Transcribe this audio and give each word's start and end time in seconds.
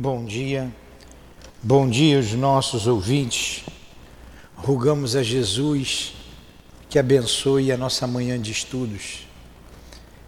Bom 0.00 0.24
dia, 0.24 0.72
bom 1.60 1.90
dia 1.90 2.18
aos 2.18 2.32
nossos 2.32 2.86
ouvintes. 2.86 3.64
Rogamos 4.54 5.16
a 5.16 5.24
Jesus 5.24 6.14
que 6.88 7.00
abençoe 7.00 7.72
a 7.72 7.76
nossa 7.76 8.06
manhã 8.06 8.40
de 8.40 8.52
estudos. 8.52 9.26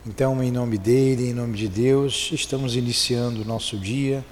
Então, 0.04 0.42
em 0.42 0.50
nome 0.50 0.76
dele, 0.76 1.30
em 1.30 1.32
nome 1.32 1.56
de 1.56 1.68
Deus, 1.68 2.30
estamos 2.32 2.74
iniciando 2.74 3.42
o 3.42 3.44
nosso 3.44 3.78
dia 3.78 4.24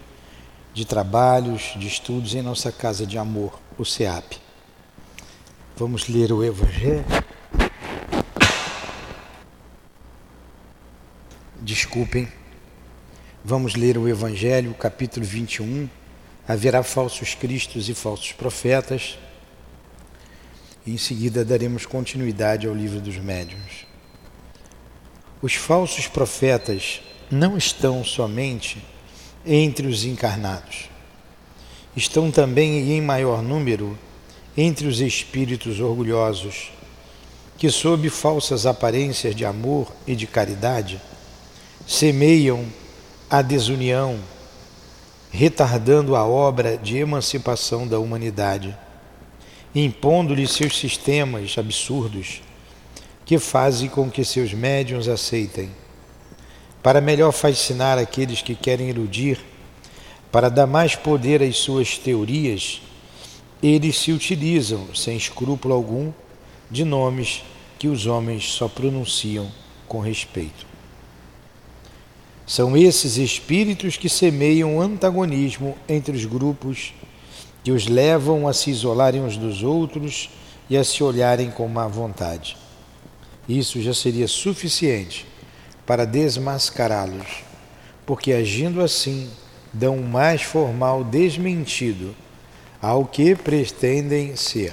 de 0.75 0.85
trabalhos, 0.85 1.73
de 1.77 1.87
estudos 1.87 2.35
em 2.35 2.43
nossa 2.43 2.73
casa 2.73 3.07
de 3.07 3.17
amor, 3.17 3.61
o 3.79 3.85
SEAP. 3.85 4.39
Vamos 5.77 6.09
ler 6.09 6.33
o 6.33 6.43
Evangelho. 6.43 7.05
Desculpem. 11.63 12.27
Vamos 13.45 13.77
ler 13.77 13.97
o 13.97 14.09
Evangelho, 14.09 14.75
capítulo 14.75 15.25
21. 15.25 15.89
Haverá 16.47 16.83
falsos 16.83 17.35
cristos 17.35 17.89
e 17.89 17.95
falsos 17.95 18.33
profetas. 18.33 19.17
E 20.85 20.93
em 20.93 20.99
seguida 20.99 21.45
daremos 21.45 21.87
continuidade 21.87 22.67
ao 22.67 22.75
livro 22.75 23.01
dos 23.01 23.17
médiuns. 23.17 23.87
Os 25.41 25.55
falsos 25.55 26.09
profetas 26.09 27.01
não 27.31 27.57
estão 27.57 28.03
somente 28.05 28.85
entre 29.47 29.87
os 29.87 30.05
encarnados. 30.05 30.91
Estão 31.95 32.33
também 32.33 32.81
e 32.81 32.93
em 32.95 33.01
maior 33.01 33.41
número 33.41 33.97
entre 34.57 34.89
os 34.89 35.01
espíritos 35.01 35.79
orgulhosos, 35.79 36.73
que 37.57 37.71
sob 37.71 38.11
falsas 38.11 38.67
aparências 38.67 39.35
de 39.35 39.45
amor 39.45 39.93
e 40.09 40.17
de 40.17 40.27
caridade 40.27 41.01
semeiam 41.87 42.67
a 43.31 43.43
desunião, 43.43 44.19
retardando 45.31 46.17
a 46.17 46.25
obra 46.25 46.79
de 46.79 46.97
emancipação 46.97 47.87
da 47.87 47.99
humanidade, 47.99 48.75
impondo-lhe 49.75 50.47
seus 50.47 50.79
sistemas 50.79 51.57
absurdos 51.59 52.41
que 53.27 53.39
fazem 53.39 53.91
com 53.91 54.11
que 54.11 54.25
seus 54.25 54.55
médiums 54.55 55.09
aceitem. 55.09 55.71
Para 56.83 57.03
melhor 57.03 57.33
fascinar 57.33 57.99
aqueles 57.99 58.41
que 58.41 58.55
querem 58.55 58.89
iludir, 58.89 59.39
para 60.33 60.49
dar 60.49 60.67
mais 60.67 60.95
poder 60.95 61.43
às 61.43 61.59
suas 61.59 61.99
teorias, 61.99 62.81
eles 63.63 63.99
se 63.99 64.13
utilizam, 64.13 64.95
sem 64.95 65.17
escrúpulo 65.17 65.75
algum, 65.75 66.11
de 66.71 66.85
nomes 66.85 67.45
que 67.79 67.89
os 67.89 68.07
homens 68.07 68.51
só 68.51 68.69
pronunciam 68.69 69.51
com 69.87 70.01
respeito. 70.01 70.68
São 72.49 72.75
esses 72.75 73.19
espíritos 73.19 73.99
que 73.99 74.09
semeiam 74.09 74.81
antagonismo 74.81 75.77
entre 75.87 76.17
os 76.17 76.25
grupos, 76.25 76.95
que 77.63 77.71
os 77.71 77.87
levam 77.87 78.49
a 78.49 78.55
se 78.55 78.71
isolarem 78.71 79.21
uns 79.21 79.37
dos 79.37 79.63
outros 79.63 80.31
e 80.71 80.75
a 80.75 80.83
se 80.83 81.05
olharem 81.05 81.51
com 81.51 81.69
má 81.69 81.87
vontade. 81.87 82.57
Isso 83.47 83.83
já 83.83 83.93
seria 83.93 84.27
suficiente 84.27 85.27
para 85.85 86.07
desmascará-los, 86.07 87.45
porque 88.07 88.33
agindo 88.33 88.81
assim 88.81 89.29
dão 89.71 89.99
um 89.99 90.03
mais 90.03 90.41
formal 90.41 91.05
desmentido 91.05 92.17
ao 92.81 93.05
que 93.05 93.37
pretendem 93.37 94.35
ser. 94.37 94.73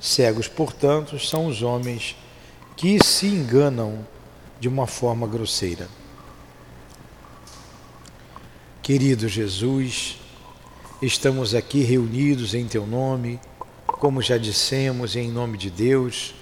Cegos, 0.00 0.48
portanto, 0.48 1.16
são 1.16 1.46
os 1.46 1.62
homens 1.62 2.16
que 2.76 2.98
se 3.04 3.28
enganam 3.28 4.04
de 4.58 4.66
uma 4.66 4.88
forma 4.88 5.28
grosseira. 5.28 6.01
Querido 8.82 9.28
Jesus, 9.28 10.18
estamos 11.00 11.54
aqui 11.54 11.84
reunidos 11.84 12.52
em 12.52 12.66
Teu 12.66 12.84
nome, 12.84 13.38
como 13.86 14.20
já 14.20 14.36
dissemos, 14.36 15.14
em 15.14 15.30
nome 15.30 15.56
de 15.56 15.70
Deus, 15.70 16.34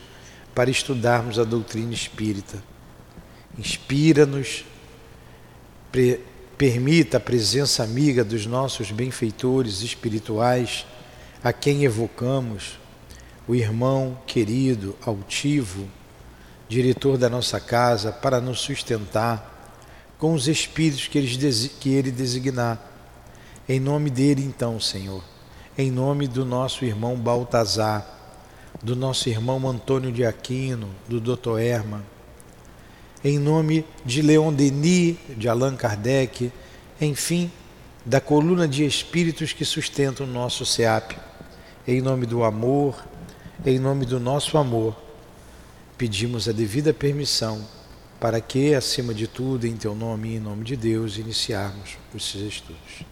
para 0.55 0.71
estudarmos 0.71 1.39
a 1.39 1.45
doutrina 1.45 1.93
espírita. 1.93 2.65
Inspira-nos, 3.59 4.65
permita 6.57 7.19
a 7.19 7.21
presença 7.21 7.85
amiga 7.85 8.25
dos 8.25 8.47
nossos 8.47 8.91
benfeitores 8.91 9.83
espirituais, 9.83 10.87
a 11.45 11.53
quem 11.53 11.85
evocamos, 11.85 12.79
o 13.47 13.55
irmão 13.55 14.19
querido, 14.27 14.97
altivo, 15.05 15.87
diretor 16.71 17.19
da 17.19 17.29
nossa 17.29 17.61
casa, 17.61 18.11
para 18.11 18.41
nos 18.41 18.61
sustentar 18.61 19.60
com 20.21 20.35
os 20.35 20.47
espíritos 20.47 21.09
que 21.09 21.19
ele, 21.19 21.71
que 21.81 21.89
ele 21.89 22.11
designar. 22.11 22.79
Em 23.67 23.81
nome 23.81 24.11
dele, 24.11 24.45
então, 24.45 24.79
Senhor, 24.79 25.25
em 25.79 25.91
nome 25.91 26.29
do 26.29 26.45
nosso 26.45 26.85
irmão 26.85 27.17
Baltazar, 27.17 28.07
do 28.83 28.95
nosso 28.95 29.29
irmão 29.29 29.67
Antônio 29.67 30.13
de 30.13 30.25
Aquino, 30.25 30.91
do 31.09 31.21
Dr. 31.21 31.59
Erma, 31.59 32.05
em 33.25 33.39
nome 33.39 33.85
de 34.05 34.21
Leon 34.21 34.53
Denis, 34.53 35.17
de 35.37 35.49
Allan 35.49 35.75
Kardec, 35.75 36.53
enfim, 37.01 37.51
da 38.05 38.21
coluna 38.21 38.69
de 38.69 38.85
espíritos 38.85 39.53
que 39.53 39.65
sustentam 39.65 40.27
o 40.27 40.31
nosso 40.31 40.67
SEAP, 40.67 41.17
em 41.87 42.03
nome 42.03 42.27
do 42.27 42.45
amor, 42.45 43.03
em 43.65 43.79
nome 43.79 44.05
do 44.05 44.21
nosso 44.21 44.59
amor, 44.59 44.97
pedimos 45.97 46.49
a 46.49 46.53
devida 46.53 46.93
permissão 46.93 47.65
para 48.21 48.39
que, 48.39 48.75
acima 48.75 49.15
de 49.15 49.27
tudo, 49.27 49.67
em 49.67 49.75
teu 49.75 49.95
nome 49.95 50.29
e 50.29 50.37
em 50.37 50.41
nome 50.41 50.63
de 50.63 50.77
Deus, 50.77 51.17
iniciarmos 51.17 51.97
esses 52.15 52.43
estudos. 52.43 53.03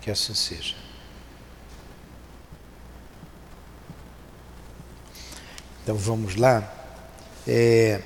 Que 0.00 0.10
assim 0.10 0.32
seja. 0.32 0.74
Então 5.82 5.94
vamos 5.94 6.36
lá. 6.36 6.72
É, 7.46 8.00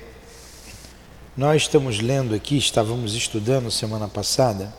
nós 1.37 1.61
estamos 1.61 2.01
lendo 2.01 2.35
aqui, 2.35 2.57
estávamos 2.57 3.15
estudando 3.15 3.71
semana 3.71 4.09
passada, 4.09 4.75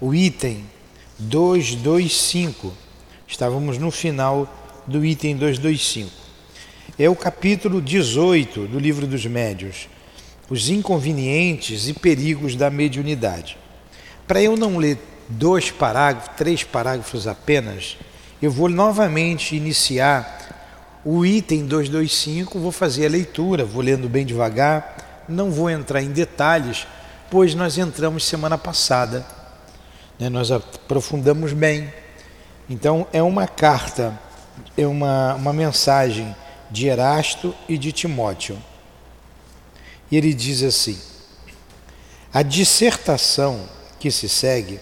o 0.00 0.14
item 0.14 0.64
225. 1.18 2.72
Estávamos 3.26 3.78
no 3.78 3.90
final 3.90 4.48
do 4.86 5.04
item 5.04 5.36
225. 5.36 6.12
É 6.96 7.10
o 7.10 7.16
capítulo 7.16 7.82
18 7.82 8.68
do 8.68 8.78
livro 8.78 9.08
dos 9.08 9.26
médios 9.26 9.88
os 10.48 10.68
inconvenientes 10.68 11.88
e 11.88 11.94
perigos 11.94 12.56
da 12.56 12.70
mediunidade. 12.70 13.56
Para 14.26 14.42
eu 14.42 14.56
não 14.56 14.76
ler 14.76 14.98
dois 15.28 15.70
parágrafos, 15.70 16.36
três 16.36 16.64
parágrafos 16.64 17.26
apenas, 17.26 17.96
eu 18.40 18.50
vou 18.50 18.68
novamente 18.68 19.56
iniciar 19.56 21.00
o 21.04 21.24
item 21.24 21.66
225, 21.66 22.58
vou 22.58 22.72
fazer 22.72 23.06
a 23.06 23.10
leitura, 23.10 23.64
vou 23.64 23.82
lendo 23.82 24.08
bem 24.08 24.24
devagar, 24.24 25.24
não 25.28 25.50
vou 25.50 25.70
entrar 25.70 26.02
em 26.02 26.10
detalhes, 26.10 26.86
pois 27.30 27.54
nós 27.54 27.78
entramos 27.78 28.24
semana 28.24 28.56
passada, 28.56 29.26
né, 30.18 30.28
nós 30.28 30.50
aprofundamos 30.50 31.52
bem. 31.52 31.92
Então, 32.68 33.06
é 33.12 33.22
uma 33.22 33.46
carta, 33.46 34.18
é 34.76 34.86
uma, 34.86 35.34
uma 35.34 35.52
mensagem 35.52 36.34
de 36.70 36.86
Erasto 36.86 37.54
e 37.68 37.76
de 37.76 37.92
Timóteo. 37.92 38.56
E 40.10 40.16
ele 40.16 40.34
diz 40.34 40.62
assim: 40.62 40.98
a 42.32 42.42
dissertação 42.42 43.68
que 43.98 44.10
se 44.10 44.28
segue, 44.28 44.80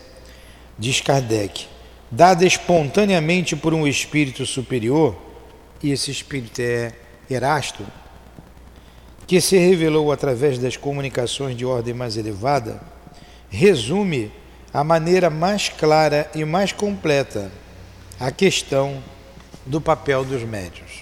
diz 0.78 1.00
Kardec, 1.00 1.66
dada 2.10 2.44
espontaneamente 2.44 3.54
por 3.54 3.72
um 3.72 3.86
espírito 3.86 4.44
superior, 4.46 5.16
e 5.82 5.90
esse 5.90 6.10
espírito 6.10 6.60
é 6.60 6.92
Erasto, 7.30 7.86
que 9.26 9.40
se 9.40 9.56
revelou 9.56 10.12
através 10.12 10.58
das 10.58 10.76
comunicações 10.76 11.56
de 11.56 11.64
ordem 11.64 11.94
mais 11.94 12.16
elevada, 12.16 12.80
resume 13.48 14.30
a 14.72 14.82
maneira 14.82 15.28
mais 15.28 15.68
clara 15.68 16.30
e 16.34 16.44
mais 16.44 16.72
completa 16.72 17.50
a 18.18 18.30
questão 18.30 19.02
do 19.66 19.80
papel 19.80 20.24
dos 20.24 20.42
médios. 20.42 21.01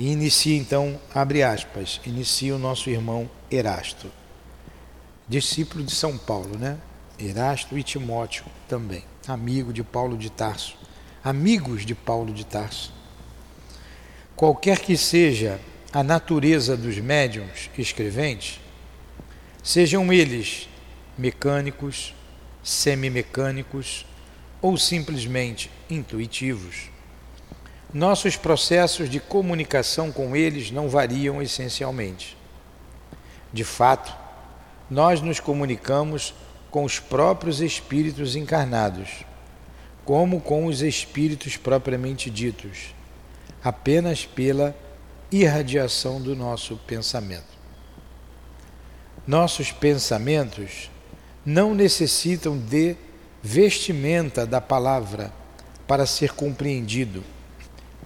E 0.00 0.12
inicia 0.12 0.56
então, 0.56 0.98
abre 1.14 1.42
aspas, 1.42 2.00
inicia 2.06 2.56
o 2.56 2.58
nosso 2.58 2.88
irmão 2.88 3.30
Erasto, 3.50 4.10
discípulo 5.28 5.84
de 5.84 5.94
São 5.94 6.16
Paulo, 6.16 6.56
né? 6.56 6.78
Erasto 7.18 7.76
e 7.76 7.82
Timóteo 7.82 8.46
também, 8.66 9.04
amigo 9.28 9.74
de 9.74 9.84
Paulo 9.84 10.16
de 10.16 10.30
Tarso, 10.30 10.74
amigos 11.22 11.84
de 11.84 11.94
Paulo 11.94 12.32
de 12.32 12.46
Tarso. 12.46 12.94
Qualquer 14.34 14.78
que 14.78 14.96
seja 14.96 15.60
a 15.92 16.02
natureza 16.02 16.78
dos 16.78 16.96
médiums 16.96 17.68
escreventes, 17.76 18.58
sejam 19.62 20.10
eles 20.10 20.66
mecânicos, 21.18 22.14
semimecânicos 22.64 24.06
ou 24.62 24.78
simplesmente 24.78 25.70
intuitivos, 25.90 26.88
nossos 27.92 28.36
processos 28.36 29.10
de 29.10 29.18
comunicação 29.18 30.12
com 30.12 30.36
eles 30.36 30.70
não 30.70 30.88
variam 30.88 31.42
essencialmente. 31.42 32.36
De 33.52 33.64
fato, 33.64 34.16
nós 34.88 35.20
nos 35.20 35.40
comunicamos 35.40 36.32
com 36.70 36.84
os 36.84 37.00
próprios 37.00 37.60
espíritos 37.60 38.36
encarnados, 38.36 39.24
como 40.04 40.40
com 40.40 40.66
os 40.66 40.82
espíritos 40.82 41.56
propriamente 41.56 42.30
ditos, 42.30 42.94
apenas 43.62 44.24
pela 44.24 44.74
irradiação 45.32 46.20
do 46.20 46.36
nosso 46.36 46.76
pensamento. 46.86 47.58
Nossos 49.26 49.72
pensamentos 49.72 50.90
não 51.44 51.74
necessitam 51.74 52.56
de 52.56 52.96
vestimenta 53.42 54.46
da 54.46 54.60
palavra 54.60 55.32
para 55.88 56.06
ser 56.06 56.32
compreendido 56.32 57.24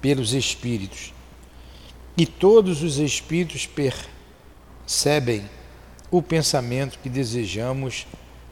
pelos 0.04 0.34
espíritos. 0.34 1.14
E 2.14 2.26
todos 2.26 2.82
os 2.82 2.98
espíritos 2.98 3.66
percebem 4.86 5.48
o 6.10 6.20
pensamento 6.20 6.98
que 6.98 7.08
desejamos 7.08 8.06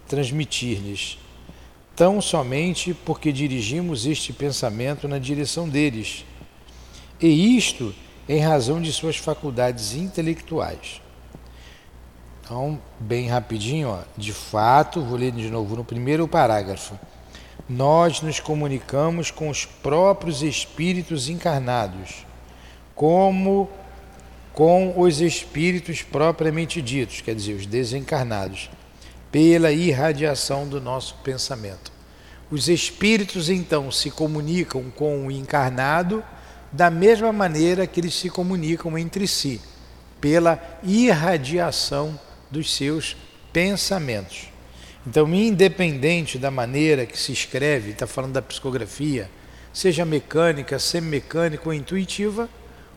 transmitir-lhes, 0.08 1.18
tão 1.94 2.22
somente 2.22 2.94
porque 2.94 3.30
dirigimos 3.30 4.06
este 4.06 4.32
pensamento 4.32 5.06
na 5.06 5.18
direção 5.18 5.68
deles, 5.68 6.24
e 7.20 7.54
isto 7.54 7.94
em 8.26 8.40
razão 8.40 8.80
de 8.80 8.90
suas 8.90 9.18
faculdades 9.18 9.94
intelectuais. 9.94 11.02
Então, 12.42 12.80
bem 12.98 13.28
rapidinho, 13.28 13.90
ó, 13.90 14.00
de 14.16 14.32
fato, 14.32 15.02
vou 15.02 15.18
ler 15.18 15.32
de 15.32 15.50
novo 15.50 15.76
no 15.76 15.84
primeiro 15.84 16.26
parágrafo. 16.26 16.98
Nós 17.68 18.20
nos 18.20 18.40
comunicamos 18.40 19.30
com 19.30 19.48
os 19.48 19.64
próprios 19.64 20.42
espíritos 20.42 21.28
encarnados, 21.28 22.26
como 22.94 23.68
com 24.52 25.00
os 25.00 25.20
espíritos 25.20 26.02
propriamente 26.02 26.82
ditos, 26.82 27.20
quer 27.20 27.34
dizer, 27.34 27.54
os 27.54 27.66
desencarnados, 27.66 28.68
pela 29.30 29.72
irradiação 29.72 30.68
do 30.68 30.80
nosso 30.80 31.14
pensamento. 31.24 31.90
Os 32.50 32.68
espíritos 32.68 33.48
então 33.48 33.90
se 33.90 34.10
comunicam 34.10 34.90
com 34.90 35.26
o 35.26 35.30
encarnado 35.30 36.22
da 36.70 36.90
mesma 36.90 37.32
maneira 37.32 37.86
que 37.86 38.00
eles 38.00 38.14
se 38.14 38.28
comunicam 38.28 38.98
entre 38.98 39.26
si, 39.26 39.60
pela 40.20 40.60
irradiação 40.82 42.18
dos 42.50 42.74
seus 42.74 43.16
pensamentos. 43.52 44.51
Então, 45.06 45.32
independente 45.34 46.38
da 46.38 46.50
maneira 46.50 47.04
que 47.04 47.18
se 47.18 47.32
escreve, 47.32 47.90
está 47.90 48.06
falando 48.06 48.34
da 48.34 48.42
psicografia, 48.42 49.28
seja 49.72 50.04
mecânica, 50.04 50.78
semimecânica 50.78 51.62
ou 51.66 51.74
intuitiva, 51.74 52.48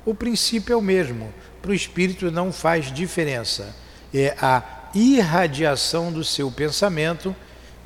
o 0.06 0.14
princípio 0.14 0.74
é 0.74 0.76
o 0.76 0.82
mesmo. 0.82 1.34
Para 1.62 1.72
o 1.72 1.74
espírito 1.74 2.30
não 2.30 2.54
faz 2.54 2.92
diferença. 2.92 3.76
É 4.14 4.36
a 4.40 4.90
irradiação 4.94 6.12
do 6.12 6.24
seu 6.24 6.52
pensamento 6.52 7.36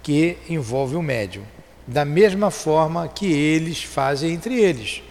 que 0.04 0.38
envolve 0.50 0.95
o 0.95 1.01
médium. 1.01 1.44
Da 1.88 2.04
mesma 2.04 2.51
forma 2.51 3.07
que 3.07 3.31
eles 3.31 3.83
fazem 3.83 4.33
entre 4.33 4.60
eles. 4.60 5.01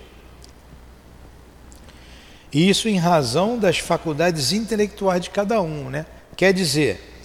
Isso 2.53 2.89
em 2.89 2.99
razão 2.99 3.59
das 3.59 3.79
faculdades 3.79 4.53
intelectuais 4.53 5.23
de 5.23 5.31
cada 5.31 5.61
um, 5.61 5.91
né? 5.91 6.07
Quer 6.37 6.53
dizer 6.53 7.18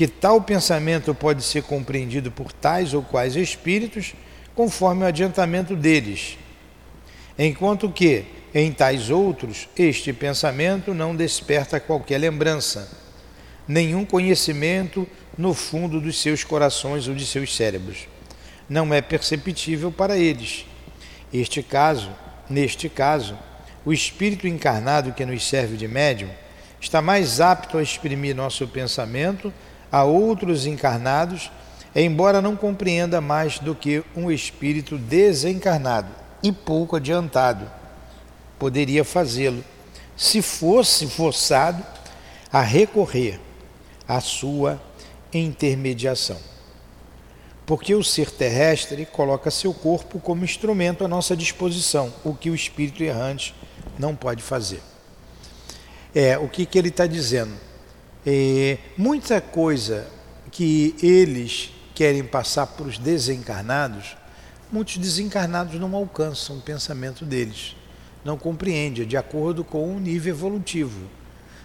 que 0.00 0.08
tal 0.08 0.40
pensamento 0.40 1.14
pode 1.14 1.42
ser 1.42 1.62
compreendido 1.62 2.30
por 2.30 2.50
tais 2.52 2.94
ou 2.94 3.02
quais 3.02 3.36
espíritos 3.36 4.14
conforme 4.54 5.04
o 5.04 5.06
adiantamento 5.06 5.76
deles, 5.76 6.38
enquanto 7.38 7.90
que 7.90 8.24
em 8.54 8.72
tais 8.72 9.10
outros 9.10 9.68
este 9.76 10.10
pensamento 10.14 10.94
não 10.94 11.14
desperta 11.14 11.78
qualquer 11.78 12.16
lembrança, 12.16 12.90
nenhum 13.68 14.06
conhecimento 14.06 15.06
no 15.36 15.52
fundo 15.52 16.00
dos 16.00 16.18
seus 16.18 16.44
corações 16.44 17.06
ou 17.06 17.14
de 17.14 17.26
seus 17.26 17.54
cérebros. 17.54 18.08
Não 18.70 18.94
é 18.94 19.02
perceptível 19.02 19.92
para 19.92 20.16
eles. 20.16 20.64
Este 21.30 21.62
caso, 21.62 22.10
neste 22.48 22.88
caso, 22.88 23.36
o 23.84 23.92
espírito 23.92 24.48
encarnado 24.48 25.12
que 25.12 25.26
nos 25.26 25.46
serve 25.46 25.76
de 25.76 25.86
médium 25.86 26.30
está 26.80 27.02
mais 27.02 27.38
apto 27.38 27.76
a 27.76 27.82
exprimir 27.82 28.34
nosso 28.34 28.66
pensamento 28.66 29.52
a 29.90 30.04
outros 30.04 30.66
encarnados, 30.66 31.50
embora 31.94 32.40
não 32.40 32.56
compreenda 32.56 33.20
mais 33.20 33.58
do 33.58 33.74
que 33.74 34.04
um 34.16 34.30
espírito 34.30 34.96
desencarnado 34.96 36.08
e 36.42 36.52
pouco 36.52 36.96
adiantado 36.96 37.70
poderia 38.58 39.04
fazê-lo, 39.04 39.64
se 40.14 40.42
fosse 40.42 41.06
forçado 41.06 41.82
a 42.52 42.60
recorrer 42.60 43.40
à 44.06 44.20
sua 44.20 44.80
intermediação. 45.32 46.36
Porque 47.64 47.94
o 47.94 48.04
ser 48.04 48.30
terrestre 48.30 49.06
coloca 49.06 49.50
seu 49.50 49.72
corpo 49.72 50.20
como 50.20 50.44
instrumento 50.44 51.04
à 51.04 51.08
nossa 51.08 51.34
disposição, 51.34 52.12
o 52.22 52.34
que 52.34 52.50
o 52.50 52.54
espírito 52.54 53.02
errante 53.02 53.54
não 53.98 54.14
pode 54.14 54.42
fazer. 54.42 54.82
É, 56.14 56.36
o 56.36 56.48
que, 56.48 56.66
que 56.66 56.78
ele 56.78 56.88
está 56.88 57.06
dizendo? 57.06 57.52
É, 58.26 58.76
muita 58.98 59.40
coisa 59.40 60.06
que 60.50 60.94
eles 61.02 61.72
querem 61.94 62.22
passar 62.22 62.66
para 62.66 62.86
os 62.86 62.98
desencarnados, 62.98 64.16
muitos 64.70 64.98
desencarnados 64.98 65.80
não 65.80 65.94
alcançam 65.94 66.58
o 66.58 66.60
pensamento 66.60 67.24
deles, 67.24 67.76
não 68.24 68.36
compreendem, 68.36 69.06
de 69.06 69.16
acordo 69.16 69.64
com 69.64 69.96
o 69.96 69.98
nível 69.98 70.34
evolutivo. 70.34 71.08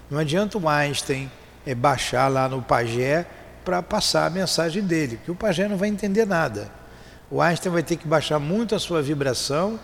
Não 0.09 0.17
adianta 0.17 0.57
o 0.57 0.69
Einstein 0.69 1.29
é, 1.65 1.75
baixar 1.75 2.29
lá 2.29 2.47
no 2.47 2.61
pajé 2.61 3.25
para 3.65 3.81
passar 3.81 4.25
a 4.25 4.29
mensagem 4.29 4.83
dele, 4.83 5.17
porque 5.17 5.31
o 5.31 5.35
pajé 5.35 5.67
não 5.67 5.75
vai 5.75 5.89
entender 5.89 6.25
nada. 6.25 6.71
O 7.29 7.41
Einstein 7.41 7.71
vai 7.71 7.83
ter 7.83 7.97
que 7.97 8.07
baixar 8.07 8.39
muito 8.39 8.75
a 8.75 8.79
sua 8.79 9.01
vibração 9.01 9.77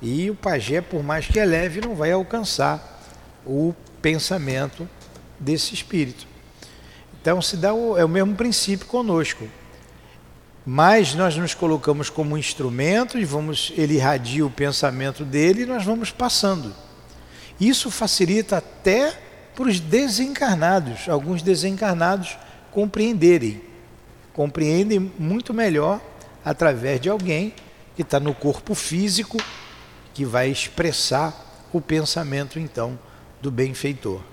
e 0.00 0.30
o 0.30 0.36
pajé, 0.36 0.80
por 0.80 1.02
mais 1.02 1.26
que 1.26 1.38
eleve, 1.38 1.80
não 1.80 1.96
vai 1.96 2.12
alcançar 2.12 3.00
o 3.44 3.74
pensamento 4.00 4.88
desse 5.42 5.74
espírito. 5.74 6.26
Então 7.20 7.42
se 7.42 7.56
dá 7.56 7.74
o, 7.74 7.96
é 7.98 8.04
o 8.04 8.08
mesmo 8.08 8.34
princípio 8.34 8.86
conosco. 8.86 9.48
Mas 10.64 11.14
nós 11.14 11.36
nos 11.36 11.54
colocamos 11.54 12.08
como 12.08 12.38
instrumento 12.38 13.18
e 13.18 13.24
vamos, 13.24 13.72
ele 13.76 13.94
irradia 13.94 14.46
o 14.46 14.50
pensamento 14.50 15.24
dele 15.24 15.62
e 15.62 15.66
nós 15.66 15.84
vamos 15.84 16.10
passando. 16.10 16.72
Isso 17.60 17.90
facilita 17.90 18.58
até 18.58 19.18
para 19.54 19.64
os 19.64 19.80
desencarnados, 19.80 21.08
alguns 21.08 21.42
desencarnados 21.42 22.36
compreenderem. 22.70 23.60
Compreendem 24.32 25.12
muito 25.18 25.52
melhor 25.52 26.00
através 26.44 27.00
de 27.00 27.08
alguém 27.08 27.54
que 27.94 28.02
está 28.02 28.18
no 28.18 28.34
corpo 28.34 28.74
físico, 28.74 29.38
que 30.14 30.24
vai 30.24 30.48
expressar 30.48 31.66
o 31.72 31.80
pensamento 31.80 32.58
então 32.58 32.98
do 33.40 33.50
benfeitor. 33.50 34.31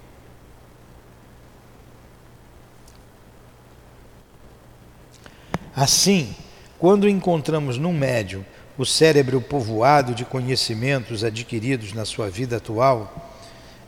Assim, 5.80 6.36
quando 6.78 7.08
encontramos 7.08 7.78
num 7.78 7.94
médium 7.94 8.44
o 8.78 8.86
cérebro 8.86 9.40
povoado 9.40 10.14
de 10.14 10.26
conhecimentos 10.26 11.24
adquiridos 11.24 11.94
na 11.94 12.04
sua 12.04 12.30
vida 12.30 12.58
atual 12.58 13.32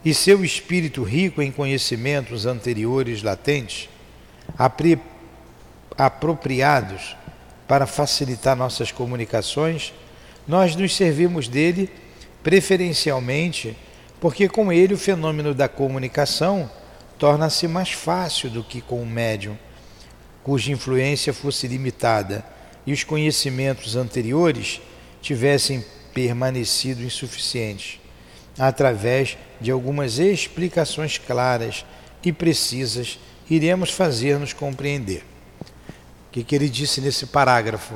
e 0.04 0.14
seu 0.14 0.46
espírito 0.46 1.04
rico 1.04 1.42
em 1.42 1.52
conhecimentos 1.52 2.46
anteriores 2.46 3.22
latentes, 3.22 3.90
apropriados 5.98 7.18
para 7.68 7.86
facilitar 7.86 8.56
nossas 8.56 8.90
comunicações, 8.90 9.94
nós 10.48 10.78
nos 10.78 10.96
servimos 10.96 11.50
dele 11.50 11.90
preferencialmente 12.42 13.76
porque 14.22 14.48
com 14.48 14.72
ele 14.72 14.94
o 14.94 14.98
fenômeno 14.98 15.54
da 15.54 15.68
comunicação 15.68 16.72
torna-se 17.20 17.68
mais 17.68 17.92
fácil 17.92 18.50
do 18.50 18.64
que 18.64 18.80
com 18.80 19.04
o 19.04 19.06
médium, 19.06 19.58
cuja 20.44 20.72
influência 20.72 21.34
fosse 21.34 21.68
limitada 21.68 22.44
e 22.86 22.94
os 22.94 23.04
conhecimentos 23.04 23.96
anteriores 23.96 24.82
tivessem 25.22 25.84
permanecido 26.14 27.04
insuficientes, 27.04 28.00
através 28.58 29.38
de 29.60 29.72
algumas 29.72 30.20
explicações 30.20 31.18
claras 31.18 31.86
e 32.24 32.32
precisas, 32.32 33.20
iremos 33.50 33.92
fazer-nos 33.92 34.54
compreender. 34.54 35.24
O 36.28 36.32
que, 36.32 36.44
que 36.44 36.56
ele 36.56 36.70
disse 36.70 37.02
nesse 37.02 37.28
parágrafo? 37.28 37.94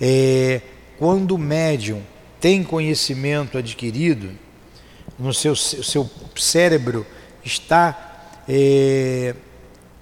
É, 0.00 0.60
quando 0.98 1.32
o 1.32 1.38
médium 1.38 2.02
tem 2.40 2.62
conhecimento 2.62 3.58
adquirido, 3.58 4.30
no 5.18 5.34
seu, 5.34 5.56
seu 5.56 6.08
cérebro 6.36 7.04
está 7.44 8.40
é, 8.48 9.34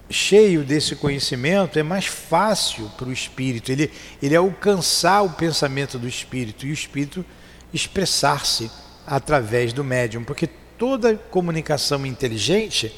cheio 0.09 0.65
desse 0.65 0.95
conhecimento, 0.95 1.79
é 1.79 1.83
mais 1.83 2.07
fácil 2.07 2.89
para 2.97 3.09
o 3.09 3.13
espírito 3.13 3.73
ele, 3.73 3.91
ele 4.23 4.37
alcançar 4.37 5.23
o 5.23 5.31
pensamento 5.31 5.99
do 5.99 6.07
espírito 6.07 6.67
e 6.67 6.71
o 6.71 6.73
espírito 6.73 7.25
expressar-se 7.73 8.71
através 9.07 9.73
do 9.73 9.83
médium, 9.83 10.25
porque 10.25 10.49
toda 10.79 11.17
comunicação 11.17 12.07
inteligente 12.07 12.95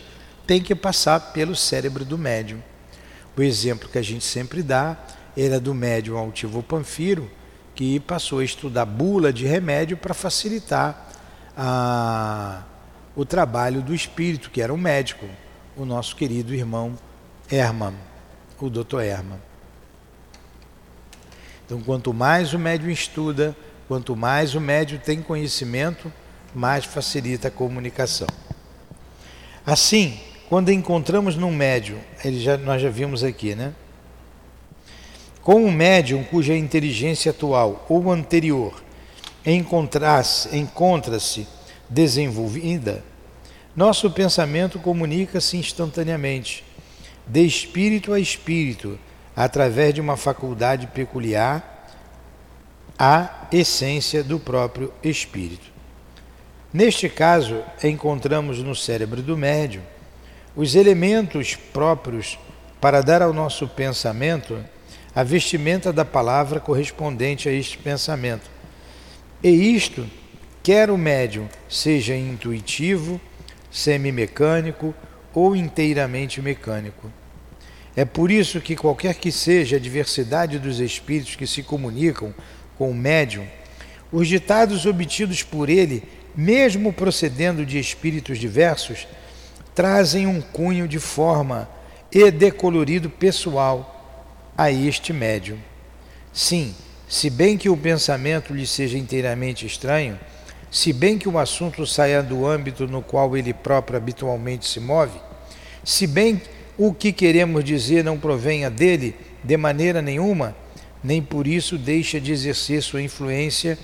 tem 0.46 0.62
que 0.62 0.74
passar 0.74 1.32
pelo 1.32 1.54
cérebro 1.54 2.04
do 2.04 2.18
médium. 2.18 2.62
O 3.36 3.42
exemplo 3.42 3.88
que 3.88 3.98
a 3.98 4.02
gente 4.02 4.24
sempre 4.24 4.62
dá 4.62 4.96
era 5.36 5.60
do 5.60 5.74
médium 5.74 6.16
altivo 6.16 6.62
Panfiro, 6.62 7.30
que 7.74 8.00
passou 8.00 8.40
a 8.40 8.44
estudar 8.44 8.84
bula 8.84 9.32
de 9.32 9.46
remédio 9.46 9.96
para 9.96 10.12
facilitar 10.12 11.12
a, 11.56 12.64
o 13.14 13.24
trabalho 13.24 13.80
do 13.82 13.94
espírito, 13.94 14.50
que 14.50 14.60
era 14.60 14.74
um 14.74 14.78
médico, 14.78 15.26
o 15.78 15.84
nosso 15.84 16.16
querido 16.16 16.52
irmão 16.52 16.98
Herman, 17.50 17.94
o 18.60 18.68
Dr. 18.68 19.00
Herman. 19.00 19.38
Então, 21.64 21.80
quanto 21.80 22.12
mais 22.12 22.52
o 22.52 22.58
médium 22.58 22.90
estuda, 22.90 23.56
quanto 23.86 24.16
mais 24.16 24.54
o 24.54 24.60
médium 24.60 24.98
tem 24.98 25.22
conhecimento, 25.22 26.12
mais 26.54 26.84
facilita 26.84 27.48
a 27.48 27.50
comunicação. 27.50 28.26
Assim, 29.64 30.18
quando 30.48 30.72
encontramos 30.72 31.36
num 31.36 31.52
médium, 31.52 31.98
ele 32.24 32.40
já, 32.40 32.56
nós 32.56 32.82
já 32.82 32.90
vimos 32.90 33.22
aqui, 33.22 33.54
né? 33.54 33.72
Com 35.42 35.64
um 35.64 35.70
médium 35.70 36.24
cuja 36.24 36.56
inteligência 36.56 37.30
atual 37.30 37.86
ou 37.88 38.10
anterior 38.10 38.82
encontra-se 39.46 41.46
desenvolvida, 41.88 43.04
nosso 43.78 44.10
pensamento 44.10 44.80
comunica-se 44.80 45.56
instantaneamente, 45.56 46.64
de 47.24 47.46
espírito 47.46 48.12
a 48.12 48.18
espírito, 48.18 48.98
através 49.36 49.94
de 49.94 50.00
uma 50.00 50.16
faculdade 50.16 50.88
peculiar 50.88 51.86
à 52.98 53.46
essência 53.52 54.24
do 54.24 54.40
próprio 54.40 54.92
espírito. 55.00 55.70
Neste 56.72 57.08
caso, 57.08 57.62
encontramos 57.84 58.58
no 58.58 58.74
cérebro 58.74 59.22
do 59.22 59.36
médium 59.36 59.82
os 60.56 60.74
elementos 60.74 61.54
próprios 61.54 62.36
para 62.80 63.00
dar 63.00 63.22
ao 63.22 63.32
nosso 63.32 63.68
pensamento 63.68 64.58
a 65.14 65.22
vestimenta 65.22 65.92
da 65.92 66.04
palavra 66.04 66.58
correspondente 66.58 67.48
a 67.48 67.52
este 67.52 67.78
pensamento. 67.78 68.50
E 69.40 69.48
isto, 69.48 70.04
quer 70.64 70.90
o 70.90 70.98
médium 70.98 71.48
seja 71.68 72.16
intuitivo, 72.16 73.20
semimecânico 73.70 74.94
ou 75.34 75.54
inteiramente 75.54 76.40
mecânico. 76.40 77.10
É 77.96 78.04
por 78.04 78.30
isso 78.30 78.60
que, 78.60 78.76
qualquer 78.76 79.14
que 79.14 79.32
seja 79.32 79.76
a 79.76 79.80
diversidade 79.80 80.58
dos 80.58 80.80
espíritos 80.80 81.36
que 81.36 81.46
se 81.46 81.62
comunicam 81.62 82.34
com 82.76 82.90
o 82.90 82.94
médium, 82.94 83.46
os 84.12 84.28
ditados 84.28 84.86
obtidos 84.86 85.42
por 85.42 85.68
ele 85.68 86.02
mesmo 86.38 86.92
procedendo 86.92 87.66
de 87.66 87.80
espíritos 87.80 88.38
diversos, 88.38 89.08
trazem 89.74 90.24
um 90.28 90.40
cunho 90.40 90.86
de 90.86 91.00
forma 91.00 91.68
e 92.12 92.30
decolorido 92.30 93.10
pessoal 93.10 94.52
a 94.56 94.70
este 94.70 95.12
médium. 95.12 95.58
Sim, 96.32 96.74
se 97.08 97.28
bem 97.28 97.58
que 97.58 97.68
o 97.68 97.76
pensamento 97.76 98.54
lhe 98.54 98.68
seja 98.68 98.96
inteiramente 98.96 99.66
estranho, 99.66 100.16
se 100.70 100.92
bem 100.92 101.18
que 101.18 101.28
o 101.28 101.38
assunto 101.38 101.86
saia 101.86 102.22
do 102.22 102.46
âmbito 102.46 102.86
no 102.86 103.02
qual 103.02 103.36
ele 103.36 103.54
próprio 103.54 103.96
habitualmente 103.96 104.66
se 104.66 104.80
move, 104.80 105.18
se 105.82 106.06
bem 106.06 106.40
o 106.76 106.92
que 106.92 107.12
queremos 107.12 107.64
dizer 107.64 108.04
não 108.04 108.18
provenha 108.18 108.70
dele 108.70 109.14
de 109.42 109.56
maneira 109.56 110.02
nenhuma, 110.02 110.54
nem 111.02 111.22
por 111.22 111.46
isso 111.46 111.78
deixa 111.78 112.20
de 112.20 112.32
exercer 112.32 112.82
sua 112.82 113.02
influência 113.02 113.78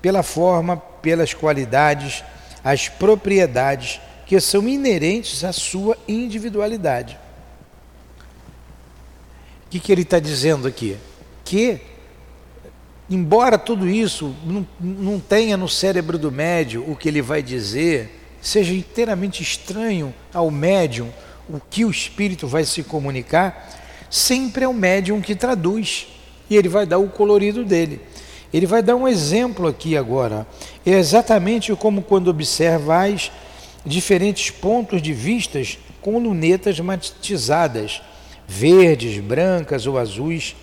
pela 0.00 0.22
forma, 0.22 0.76
pelas 0.76 1.34
qualidades, 1.34 2.24
as 2.64 2.88
propriedades 2.88 4.00
que 4.26 4.40
são 4.40 4.68
inerentes 4.68 5.44
à 5.44 5.52
sua 5.52 5.96
individualidade. 6.08 7.18
O 9.66 9.70
que, 9.70 9.78
que 9.78 9.92
ele 9.92 10.02
está 10.02 10.18
dizendo 10.18 10.66
aqui? 10.66 10.96
Que, 11.44 11.80
embora 13.08 13.58
tudo 13.58 13.88
isso 13.88 14.34
não, 14.44 14.66
não 14.80 15.20
tenha 15.20 15.56
no 15.56 15.68
cérebro 15.68 16.18
do 16.18 16.30
médium 16.30 16.90
o 16.90 16.96
que 16.96 17.08
ele 17.08 17.22
vai 17.22 17.42
dizer, 17.42 18.20
seja 18.40 18.72
inteiramente 18.72 19.42
estranho 19.42 20.14
ao 20.32 20.50
médium 20.50 21.10
o 21.48 21.60
que 21.60 21.84
o 21.84 21.90
espírito 21.90 22.46
vai 22.46 22.64
se 22.64 22.82
comunicar, 22.82 23.70
sempre 24.08 24.64
é 24.64 24.68
o 24.68 24.74
médium 24.74 25.20
que 25.20 25.34
traduz 25.34 26.06
e 26.48 26.56
ele 26.56 26.68
vai 26.68 26.86
dar 26.86 26.98
o 26.98 27.08
colorido 27.08 27.64
dele. 27.64 28.00
Ele 28.52 28.66
vai 28.66 28.82
dar 28.82 28.94
um 28.94 29.08
exemplo 29.08 29.66
aqui 29.66 29.96
agora. 29.96 30.46
É 30.84 30.90
exatamente 30.90 31.74
como 31.74 32.02
quando 32.02 32.28
observais 32.28 33.32
diferentes 33.84 34.50
pontos 34.50 35.00
de 35.00 35.12
vistas 35.12 35.78
com 36.02 36.18
lunetas 36.18 36.78
matizadas, 36.78 38.02
verdes, 38.46 39.18
brancas 39.18 39.86
ou 39.86 39.98
azuis. 39.98 40.54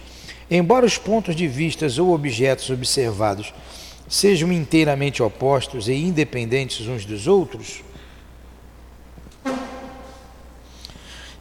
Embora 0.50 0.86
os 0.86 0.98
pontos 0.98 1.36
de 1.36 1.48
vistas 1.48 2.00
ou 2.00 2.13
objetos 2.13 2.70
observados 2.70 3.53
sejam 4.08 4.51
inteiramente 4.51 5.22
opostos 5.22 5.88
e 5.88 5.94
independentes 5.94 6.88
uns 6.88 7.06
dos 7.06 7.27
outros, 7.27 7.84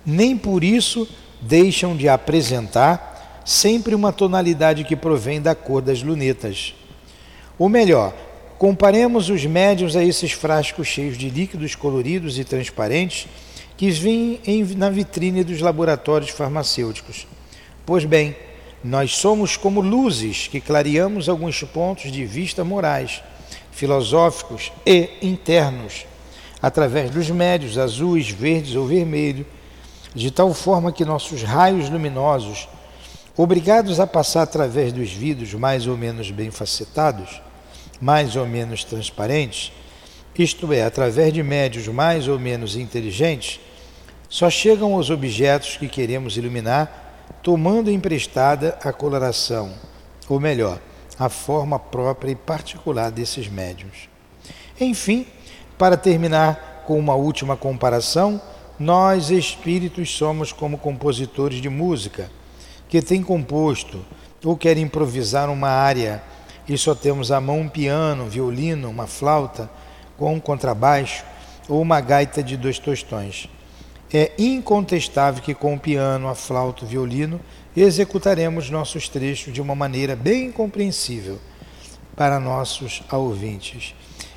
nem 0.04 0.36
por 0.36 0.62
isso 0.62 1.08
deixam 1.40 1.96
de 1.96 2.08
apresentar 2.08 3.42
sempre 3.44 3.94
uma 3.94 4.12
tonalidade 4.12 4.84
que 4.84 4.94
provém 4.94 5.40
da 5.40 5.54
cor 5.54 5.80
das 5.80 6.02
lunetas. 6.02 6.74
Ou 7.58 7.68
melhor, 7.68 8.14
comparemos 8.58 9.30
os 9.30 9.46
médios 9.46 9.96
a 9.96 10.04
esses 10.04 10.32
frascos 10.32 10.86
cheios 10.86 11.16
de 11.16 11.30
líquidos 11.30 11.74
coloridos 11.74 12.38
e 12.38 12.44
transparentes 12.44 13.26
que 13.76 13.90
vêm 13.90 14.40
na 14.76 14.90
vitrine 14.90 15.42
dos 15.42 15.60
laboratórios 15.60 16.30
farmacêuticos. 16.30 17.26
Pois 17.86 18.04
bem, 18.04 18.36
nós 18.82 19.16
somos 19.16 19.56
como 19.56 19.80
luzes 19.80 20.46
que 20.46 20.60
clareamos 20.60 21.28
alguns 21.28 21.62
pontos 21.64 22.12
de 22.12 22.24
vista 22.24 22.64
morais, 22.64 23.22
filosóficos 23.72 24.72
e 24.86 25.10
internos, 25.22 26.06
através 26.62 27.10
dos 27.10 27.30
médios 27.30 27.78
azuis, 27.78 28.30
verdes 28.30 28.74
ou 28.74 28.86
vermelhos, 28.86 29.46
de 30.14 30.30
tal 30.30 30.52
forma 30.54 30.92
que 30.92 31.04
nossos 31.04 31.42
raios 31.42 31.88
luminosos 31.88 32.68
obrigados 33.36 34.00
a 34.00 34.06
passar 34.06 34.42
através 34.42 34.92
dos 34.92 35.12
vidros 35.12 35.54
mais 35.54 35.86
ou 35.86 35.96
menos 35.96 36.30
bem 36.30 36.50
facetados, 36.50 37.40
mais 38.00 38.34
ou 38.36 38.46
menos 38.46 38.84
transparentes, 38.84 39.72
isto 40.36 40.72
é, 40.72 40.84
através 40.84 41.32
de 41.32 41.42
médios 41.42 41.88
mais 41.88 42.28
ou 42.28 42.38
menos 42.38 42.76
inteligentes, 42.76 43.60
só 44.28 44.48
chegam 44.48 44.94
aos 44.94 45.10
objetos 45.10 45.76
que 45.76 45.88
queremos 45.88 46.36
iluminar, 46.36 47.07
tomando 47.42 47.90
emprestada 47.90 48.78
a 48.82 48.92
coloração, 48.92 49.72
ou 50.28 50.40
melhor, 50.40 50.80
a 51.18 51.28
forma 51.28 51.78
própria 51.78 52.30
e 52.30 52.36
particular 52.36 53.10
desses 53.10 53.48
médios. 53.48 54.08
Enfim, 54.80 55.26
para 55.76 55.96
terminar 55.96 56.84
com 56.86 56.98
uma 56.98 57.14
última 57.14 57.56
comparação, 57.56 58.40
nós 58.78 59.30
espíritos 59.30 60.16
somos 60.16 60.52
como 60.52 60.78
compositores 60.78 61.60
de 61.60 61.68
música 61.68 62.30
que 62.88 63.02
tem 63.02 63.22
composto 63.22 64.04
ou 64.44 64.56
quer 64.56 64.78
improvisar 64.78 65.50
uma 65.50 65.68
área 65.68 66.22
e 66.68 66.78
só 66.78 66.94
temos 66.94 67.32
à 67.32 67.40
mão 67.40 67.60
um 67.60 67.68
piano, 67.68 68.26
violino, 68.26 68.88
uma 68.88 69.06
flauta 69.06 69.68
com 70.16 70.34
um 70.34 70.40
contrabaixo 70.40 71.24
ou 71.68 71.80
uma 71.80 72.00
gaita 72.00 72.42
de 72.42 72.56
dois 72.56 72.78
tostões. 72.78 73.48
É 74.12 74.32
incontestável 74.38 75.42
que 75.42 75.54
com 75.54 75.74
o 75.74 75.78
piano, 75.78 76.28
a 76.28 76.34
flauta, 76.34 76.84
o 76.84 76.88
violino 76.88 77.40
executaremos 77.76 78.70
nossos 78.70 79.08
trechos 79.08 79.52
de 79.52 79.60
uma 79.60 79.74
maneira 79.74 80.16
bem 80.16 80.50
compreensível 80.50 81.38
para 82.16 82.40
nossos 82.40 83.02
ouvintes. 83.12 83.94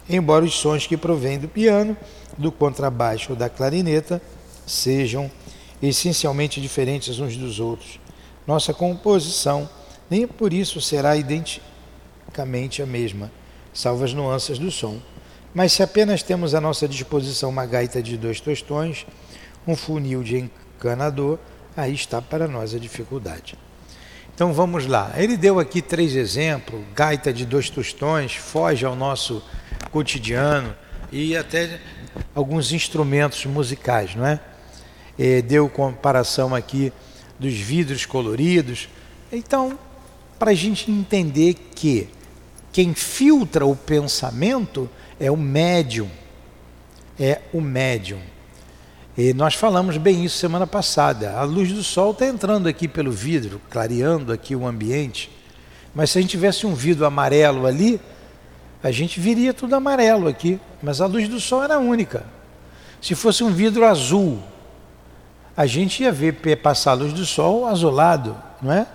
Embora 0.09 0.43
os 0.43 0.53
sons 0.53 0.85
que 0.85 0.97
provêm 0.97 1.39
do 1.39 1.47
piano, 1.47 1.95
do 2.37 2.51
contrabaixo 2.51 3.31
ou 3.31 3.35
da 3.35 3.49
clarineta 3.49 4.21
sejam 4.67 5.31
essencialmente 5.81 6.59
diferentes 6.59 7.19
uns 7.19 7.37
dos 7.37 7.59
outros, 7.59 7.99
nossa 8.45 8.73
composição 8.73 9.69
nem 10.09 10.27
por 10.27 10.51
isso 10.51 10.81
será 10.81 11.15
identicamente 11.15 12.81
a 12.81 12.85
mesma, 12.85 13.31
salvo 13.73 14.03
as 14.03 14.13
nuances 14.13 14.59
do 14.59 14.69
som. 14.69 14.99
Mas 15.53 15.71
se 15.71 15.81
apenas 15.81 16.21
temos 16.21 16.53
à 16.53 16.59
nossa 16.59 16.87
disposição 16.87 17.49
uma 17.49 17.65
gaita 17.65 18.03
de 18.03 18.17
dois 18.17 18.41
tostões, 18.41 19.05
um 19.67 19.75
funil 19.75 20.23
de 20.23 20.37
encanador, 20.37 21.37
aí 21.75 21.93
está 21.93 22.21
para 22.21 22.47
nós 22.47 22.73
a 22.73 22.79
dificuldade. 22.79 23.57
Então 24.33 24.53
vamos 24.53 24.87
lá. 24.87 25.11
Ele 25.15 25.37
deu 25.37 25.59
aqui 25.59 25.81
três 25.81 26.15
exemplos: 26.15 26.81
gaita 26.95 27.31
de 27.31 27.45
dois 27.45 27.69
tostões, 27.69 28.33
foge 28.33 28.85
ao 28.85 28.95
nosso 28.95 29.43
cotidiano 29.91 30.75
e 31.11 31.35
até 31.35 31.79
alguns 32.33 32.71
instrumentos 32.71 33.45
musicais, 33.45 34.15
não 34.15 34.25
é? 34.25 34.39
E 35.17 35.41
deu 35.41 35.69
comparação 35.69 36.55
aqui 36.55 36.91
dos 37.37 37.53
vidros 37.53 38.05
coloridos. 38.05 38.89
Então, 39.31 39.77
para 40.39 40.51
a 40.51 40.55
gente 40.55 40.89
entender 40.89 41.53
que 41.75 42.09
quem 42.71 42.93
filtra 42.93 43.65
o 43.65 43.75
pensamento 43.75 44.89
é 45.19 45.29
o 45.29 45.37
médium. 45.37 46.09
É 47.19 47.41
o 47.53 47.61
médium. 47.61 48.21
E 49.21 49.35
nós 49.35 49.53
falamos 49.53 49.97
bem 49.97 50.25
isso 50.25 50.39
semana 50.39 50.65
passada. 50.65 51.33
A 51.33 51.43
luz 51.43 51.71
do 51.71 51.83
sol 51.83 52.09
está 52.09 52.25
entrando 52.25 52.65
aqui 52.65 52.87
pelo 52.87 53.11
vidro, 53.11 53.61
clareando 53.69 54.33
aqui 54.33 54.55
o 54.55 54.65
ambiente. 54.65 55.29
Mas 55.93 56.09
se 56.09 56.17
a 56.17 56.21
gente 56.21 56.31
tivesse 56.31 56.65
um 56.65 56.73
vidro 56.73 57.05
amarelo 57.05 57.67
ali, 57.67 58.01
a 58.81 58.89
gente 58.89 59.19
viria 59.19 59.53
tudo 59.53 59.75
amarelo 59.75 60.27
aqui. 60.27 60.59
Mas 60.81 61.01
a 61.01 61.05
luz 61.05 61.27
do 61.27 61.39
sol 61.39 61.63
era 61.63 61.77
única. 61.77 62.25
Se 62.99 63.13
fosse 63.13 63.43
um 63.43 63.51
vidro 63.51 63.85
azul, 63.85 64.41
a 65.55 65.67
gente 65.67 66.01
ia 66.01 66.11
ver 66.11 66.33
passar 66.57 66.93
a 66.93 66.95
luz 66.95 67.13
do 67.13 67.23
sol 67.23 67.67
azulado, 67.67 68.35
não 68.59 68.73
é? 68.73 68.87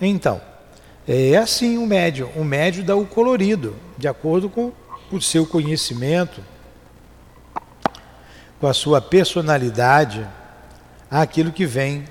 Então, 0.00 0.40
é 1.06 1.36
assim 1.36 1.76
o 1.76 1.86
médio. 1.86 2.30
O 2.34 2.42
médio 2.42 2.82
dá 2.82 2.96
o 2.96 3.04
colorido, 3.04 3.76
de 3.98 4.08
acordo 4.08 4.48
com 4.48 4.72
o 5.12 5.20
seu 5.20 5.44
conhecimento, 5.44 6.40
com 8.60 8.66
a 8.66 8.74
sua 8.74 9.00
personalidade, 9.00 10.28
aquilo 11.10 11.50
que 11.50 11.64
vem 11.64 12.06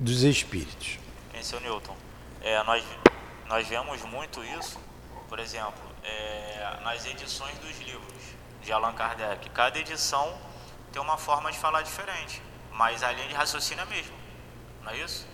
dos 0.00 0.24
espíritos. 0.24 0.98
Quem 1.30 1.40
seu 1.44 1.60
Newton? 1.60 1.94
É, 2.42 2.60
nós, 2.64 2.82
nós 3.46 3.68
vemos 3.68 4.02
muito 4.02 4.42
isso, 4.58 4.80
por 5.28 5.38
exemplo, 5.38 5.80
é, 6.02 6.80
nas 6.82 7.06
edições 7.06 7.56
dos 7.58 7.78
livros 7.78 8.22
de 8.62 8.72
Allan 8.72 8.94
Kardec. 8.94 9.48
Cada 9.50 9.78
edição 9.78 10.36
tem 10.92 11.00
uma 11.00 11.16
forma 11.16 11.52
de 11.52 11.58
falar 11.58 11.82
diferente, 11.82 12.42
mas 12.72 13.04
a 13.04 13.12
linha 13.12 13.28
de 13.28 13.34
raciocínio 13.34 13.82
é 13.82 13.84
a 13.84 13.86
mesma, 13.86 14.16
não 14.82 14.90
é 14.90 14.98
isso? 14.98 15.24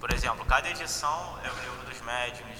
Por 0.00 0.10
exemplo, 0.10 0.42
cada 0.46 0.70
edição 0.70 1.38
é 1.44 1.50
o 1.50 1.60
livro 1.60 1.90
dos 1.90 2.00
médiuns, 2.00 2.58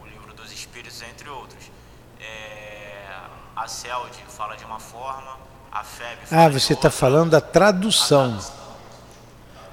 o, 0.00 0.06
livro 0.06 0.32
dos 0.32 0.50
espíritos, 0.50 1.02
entre 1.02 1.28
outros. 1.28 1.70
É, 2.18 3.06
a 3.54 3.68
CELD 3.68 4.16
fala 4.28 4.56
de 4.56 4.64
uma 4.64 4.80
forma, 4.80 5.38
Ah, 6.30 6.48
você 6.48 6.72
está 6.72 6.88
falando 6.88 7.30
da 7.30 7.40
tradução. 7.40 8.38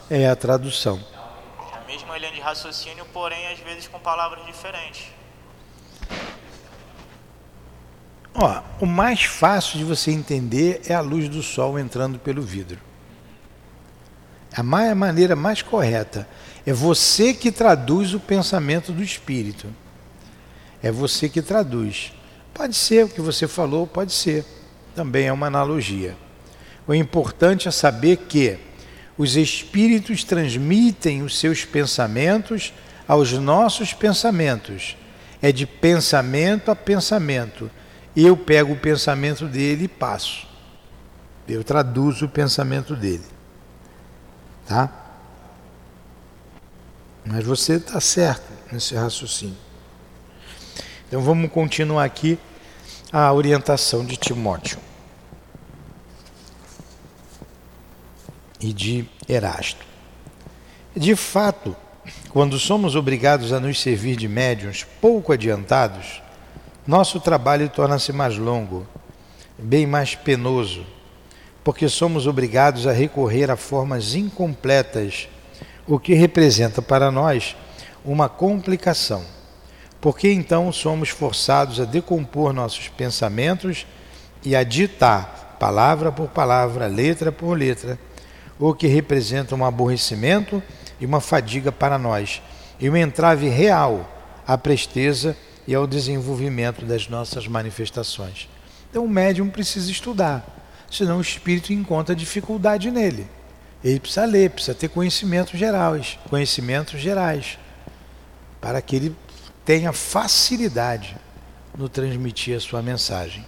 É 0.10 0.28
a 0.28 0.36
tradução. 0.36 1.00
É 1.72 1.78
a 1.78 1.82
mesma 1.86 2.18
linha 2.18 2.32
de 2.32 2.42
raciocínio, 2.42 3.06
porém 3.14 3.48
às 3.48 3.60
vezes 3.60 3.88
com 3.88 4.00
palavras 4.00 4.44
diferentes. 4.46 5.08
Ó, 8.34 8.62
o 8.80 8.86
mais 8.86 9.24
fácil 9.24 9.78
de 9.78 9.84
você 9.84 10.10
entender 10.10 10.82
é 10.88 10.96
a 10.96 11.02
luz 11.02 11.30
do 11.30 11.44
sol 11.44 11.78
entrando 11.78 12.18
pelo 12.18 12.42
vidro. 12.42 12.80
A 14.56 14.64
maneira 14.64 15.36
mais 15.36 15.62
correta. 15.62 16.28
É 16.66 16.74
você 16.74 17.34
que 17.34 17.52
traduz 17.52 18.14
o 18.14 18.20
pensamento 18.20 18.92
do 18.92 19.04
espírito. 19.04 19.68
É 20.82 20.92
você 20.92 21.30
que 21.30 21.42
traduz. 21.42 22.12
Pode 22.54 22.76
ser 22.76 23.06
o 23.06 23.10
que 23.10 23.22
você 23.22 23.48
falou, 23.48 23.86
pode 23.86 24.12
ser. 24.12 24.46
Também 24.96 25.28
é 25.28 25.34
uma 25.34 25.48
analogia. 25.48 26.16
O 26.88 26.94
importante 26.94 27.68
é 27.68 27.72
saber 27.72 28.18
que 28.18 28.58
os 29.18 29.36
espíritos 29.36 30.24
transmitem 30.24 31.22
os 31.22 31.38
seus 31.38 31.64
pensamentos 31.64 32.74
aos 33.08 33.32
nossos 33.34 33.94
pensamentos. 33.94 34.98
É 35.42 35.52
de 35.52 35.66
pensamento 35.66 36.72
a 36.72 36.76
pensamento. 36.76 37.70
Eu 38.16 38.36
pego 38.36 38.74
o 38.74 38.80
pensamento 38.80 39.46
dele 39.46 39.86
e 39.86 39.88
passo. 39.88 40.48
Eu 41.48 41.64
traduzo 41.64 42.26
o 42.26 42.30
pensamento 42.30 42.96
dele. 42.96 43.26
Tá? 44.68 44.90
Mas 47.26 47.44
você 47.44 47.74
está 47.74 48.00
certo 48.00 48.50
nesse 48.72 48.96
raciocínio. 48.96 49.58
Então 51.08 51.22
vamos 51.22 51.52
continuar 51.52 52.06
aqui 52.06 52.40
a 53.12 53.34
orientação 53.34 54.06
de 54.06 54.16
Timóteo 54.16 54.80
e 58.60 58.72
de 58.72 59.06
Erasto. 59.28 59.86
De 60.96 61.16
fato, 61.16 61.76
quando 62.30 62.58
somos 62.58 62.96
obrigados 62.96 63.52
a 63.52 63.60
nos 63.60 63.82
servir 63.82 64.16
de 64.16 64.30
médiuns 64.30 64.86
pouco 65.02 65.34
adiantados, 65.34 66.22
nosso 66.88 67.20
trabalho 67.20 67.68
torna-se 67.70 68.14
mais 68.14 68.38
longo, 68.38 68.88
bem 69.58 69.86
mais 69.86 70.16
penoso, 70.16 70.86
porque 71.64 71.90
somos 71.90 72.28
obrigados 72.28 72.88
a 72.88 72.94
recorrer 72.94 73.52
a 73.52 73.58
formas 73.58 74.16
incompletas 74.16 75.28
o 75.86 76.00
que 76.00 76.14
representa 76.14 76.82
para 76.82 77.12
nós 77.12 77.56
uma 78.06 78.30
complicação, 78.30 79.26
porque 80.02 80.32
então 80.32 80.72
somos 80.72 81.10
forçados 81.10 81.80
a 81.80 81.86
decompor 81.86 82.52
nossos 82.52 82.88
pensamentos 82.90 83.86
e 84.44 84.56
a 84.56 84.64
ditar, 84.64 85.58
palavra 85.60 86.12
por 86.12 86.28
palavra, 86.28 86.88
letra 86.88 87.32
por 87.32 87.56
letra, 87.56 88.00
o 88.60 88.74
que 88.74 88.88
representa 88.88 89.56
um 89.56 89.64
aborrecimento 89.64 90.62
e 91.00 91.06
uma 91.06 91.22
fadiga 91.22 91.72
para 91.72 92.00
nós, 92.00 92.42
e 92.80 92.90
um 92.90 92.98
entrave 92.98 93.48
real 93.48 94.10
à 94.46 94.58
presteza 94.58 95.38
e 95.68 95.76
ao 95.76 95.86
desenvolvimento 95.86 96.84
das 96.84 97.08
nossas 97.08 97.48
manifestações. 97.48 98.50
Então 98.90 99.06
o 99.06 99.10
médium 99.10 99.50
precisa 99.50 99.92
estudar, 99.92 100.44
senão 100.90 101.20
o 101.20 101.22
espírito 101.22 101.72
encontra 101.72 102.16
dificuldade 102.16 102.90
nele. 102.90 103.28
Ele 103.84 104.00
precisa 104.00 104.26
ler, 104.26 104.50
precisa 104.50 104.76
ter 104.76 104.90
conhecimentos 104.90 105.60
gerais, 105.60 106.18
conhecimentos 106.30 107.00
gerais, 107.00 107.58
para 108.60 108.82
que 108.82 108.96
ele 108.96 109.16
tenha 109.66 109.94
facilidade 109.94 111.16
no 111.78 111.88
transmitir 111.88 112.56
a 112.56 112.60
sua 112.60 112.82
mensagem. 112.82 113.46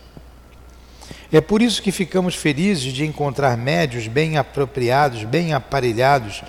É 1.32 1.41
por 1.41 1.62
isso 1.62 1.82
que 1.82 1.91
ficamos 1.91 2.36
felizes 2.36 2.93
de 2.93 3.06
encontrar 3.06 3.58
médios 3.58 4.08
bem 4.08 4.38
apropriados, 4.38 5.23
bem 5.23 5.54
aparelhados, 5.54 6.43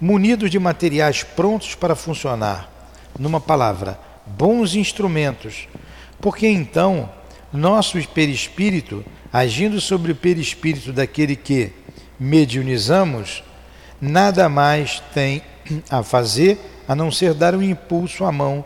munidos 0.00 0.50
de 0.50 0.58
materiais 0.58 1.22
prontos 1.22 1.74
para 1.74 1.94
funcionar. 1.94 2.70
Numa 3.18 3.40
palavra, 3.40 3.98
bons 4.26 4.74
instrumentos, 4.74 5.68
porque 6.20 6.46
então 6.46 7.08
nosso 7.52 7.96
perispírito, 8.08 9.04
agindo 9.32 9.80
sobre 9.80 10.12
o 10.12 10.16
perispírito 10.16 10.92
daquele 10.92 11.36
que 11.36 11.72
mediunizamos, 12.18 13.42
nada 14.00 14.48
mais 14.48 15.00
tem 15.14 15.42
a 15.88 16.02
fazer 16.02 16.58
a 16.88 16.94
não 16.94 17.10
ser 17.10 17.32
dar 17.32 17.54
um 17.54 17.62
impulso 17.62 18.24
à 18.24 18.32
mão 18.32 18.64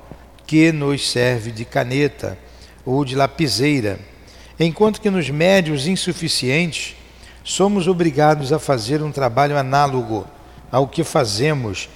que 0.51 0.73
nos 0.73 1.09
serve 1.09 1.53
de 1.53 1.65
caneta 1.65 2.37
ou 2.85 3.05
de 3.05 3.15
lapiseira, 3.15 4.01
enquanto 4.59 5.01
que 5.01 5.09
nos 5.09 5.31
médios 5.31 5.87
insuficientes 5.87 6.97
somos 7.45 7.87
obrigados 7.87 8.53
a 8.53 8.59
fazer 8.59 9.01
um 9.01 9.13
trabalho 9.13 9.57
análogo 9.57 10.27
ao 10.69 10.89
que 10.89 11.05
fazemos 11.05 11.89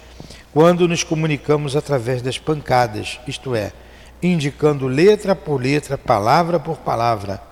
quando 0.53 0.87
nos 0.87 1.03
comunicamos 1.03 1.75
através 1.75 2.23
das 2.23 2.39
pancadas, 2.39 3.19
isto 3.27 3.57
é, 3.57 3.73
indicando 4.23 4.87
letra 4.87 5.35
por 5.35 5.61
letra, 5.61 5.99
palavra 5.99 6.61
por 6.61 6.77
palavra, 6.77 7.43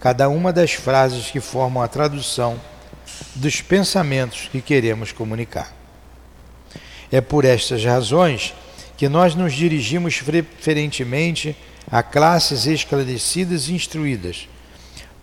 cada 0.00 0.28
uma 0.28 0.52
das 0.52 0.72
frases 0.72 1.30
que 1.30 1.38
formam 1.38 1.80
a 1.80 1.86
tradução 1.86 2.60
dos 3.36 3.62
pensamentos 3.62 4.48
que 4.50 4.60
queremos 4.60 5.12
comunicar. 5.12 5.72
É 7.12 7.20
por 7.20 7.44
estas 7.44 7.84
razões 7.84 8.52
que 9.00 9.08
nós 9.08 9.34
nos 9.34 9.54
dirigimos 9.54 10.20
preferentemente 10.20 11.56
a 11.90 12.02
classes 12.02 12.66
esclarecidas 12.66 13.66
e 13.66 13.72
instruídas 13.72 14.46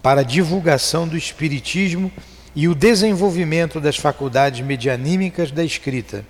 para 0.01 0.21
a 0.21 0.23
divulgação 0.23 1.07
do 1.07 1.15
Espiritismo 1.15 2.11
e 2.55 2.67
o 2.67 2.73
desenvolvimento 2.73 3.79
das 3.79 3.95
faculdades 3.95 4.65
medianímicas 4.65 5.51
da 5.51 5.63
escrita, 5.63 6.25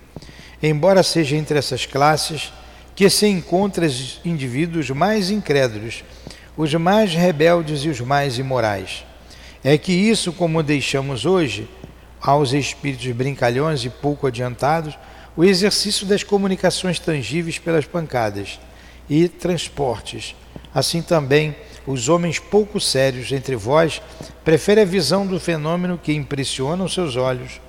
embora 0.62 1.02
seja 1.02 1.36
entre 1.36 1.58
essas 1.58 1.86
classes 1.86 2.52
que 2.94 3.08
se 3.08 3.26
encontram 3.26 3.86
os 3.86 4.20
indivíduos 4.26 4.90
mais 4.90 5.30
incrédulos, 5.30 6.04
os 6.54 6.74
mais 6.74 7.14
rebeldes 7.14 7.82
e 7.82 7.88
os 7.88 8.02
mais 8.02 8.38
imorais. 8.38 9.06
É 9.64 9.78
que 9.78 9.92
isso, 9.92 10.34
como 10.34 10.62
deixamos 10.62 11.24
hoje 11.24 11.66
aos 12.20 12.52
espíritos 12.52 13.10
brincalhões 13.12 13.86
e 13.86 13.88
pouco 13.88 14.26
adiantados, 14.26 14.98
o 15.38 15.44
exercício 15.44 16.04
das 16.04 16.24
comunicações 16.24 16.98
tangíveis 16.98 17.60
pelas 17.60 17.84
pancadas 17.84 18.58
e 19.08 19.28
transportes. 19.28 20.34
Assim 20.74 21.00
também, 21.00 21.54
os 21.86 22.08
homens 22.08 22.40
pouco 22.40 22.80
sérios 22.80 23.30
entre 23.30 23.54
vós 23.54 24.02
preferem 24.44 24.82
a 24.82 24.86
visão 24.86 25.24
do 25.24 25.38
fenômeno 25.38 25.96
que 25.96 26.12
impressiona 26.12 26.82
os 26.82 26.92
seus 26.92 27.14
olhos 27.14 27.60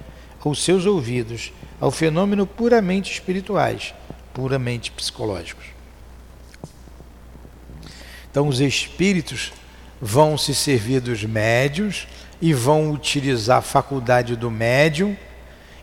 ou 0.43 0.55
seus 0.55 0.87
ouvidos 0.87 1.53
ao 1.79 1.91
fenômeno 1.91 2.47
puramente 2.47 3.13
espirituais, 3.13 3.93
puramente 4.33 4.89
psicológicos. 4.89 5.65
Então, 8.31 8.47
os 8.47 8.59
espíritos 8.59 9.53
vão 10.01 10.39
se 10.39 10.55
servir 10.55 11.01
dos 11.01 11.23
médios 11.23 12.07
e 12.41 12.51
vão 12.51 12.89
utilizar 12.91 13.59
a 13.59 13.61
faculdade 13.61 14.35
do 14.35 14.49
médium 14.49 15.15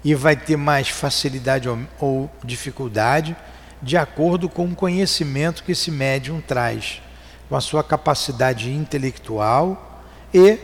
e 0.06 0.14
vai 0.14 0.36
ter 0.36 0.56
mais 0.56 0.88
facilidade 0.88 1.68
ou, 1.98 2.30
dificuldade 2.44 3.34
de 3.82 3.96
acordo 3.96 4.48
com 4.48 4.64
o 4.66 4.74
conhecimento 4.74 5.64
que 5.64 5.72
esse 5.72 5.90
médium 5.90 6.40
traz, 6.40 7.02
com 7.48 7.56
a 7.56 7.60
sua 7.60 7.82
capacidade 7.82 8.70
intelectual 8.70 10.00
e 10.32 10.60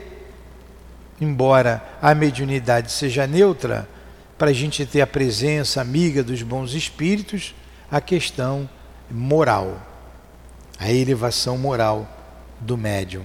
embora 1.20 1.82
a 2.00 2.14
mediunidade 2.14 2.92
seja 2.92 3.26
neutra, 3.26 3.88
para 4.38 4.50
a 4.50 4.52
gente 4.52 4.86
ter 4.86 5.00
a 5.00 5.08
presença 5.08 5.80
amiga 5.80 6.22
dos 6.22 6.40
bons 6.44 6.72
espíritos, 6.74 7.52
a 7.90 8.00
questão 8.00 8.70
moral, 9.10 9.76
a 10.78 10.88
elevação 10.92 11.58
moral 11.58 12.06
do 12.60 12.78
médium. 12.78 13.24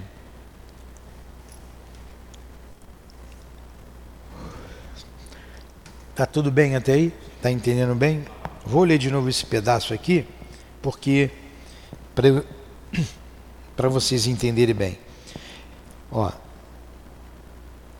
Tá 6.17 6.25
tudo 6.25 6.49
bem 6.49 6.75
até 6.75 6.93
aí? 6.93 7.13
Tá 7.43 7.51
entendendo 7.51 7.93
bem? 7.93 8.25
Vou 8.65 8.83
ler 8.83 8.97
de 8.97 9.11
novo 9.11 9.29
esse 9.29 9.45
pedaço 9.45 9.93
aqui, 9.93 10.25
porque 10.81 11.29
para 12.15 13.87
vocês 13.87 14.25
entenderem 14.25 14.73
bem. 14.73 14.97
Ó, 16.11 16.31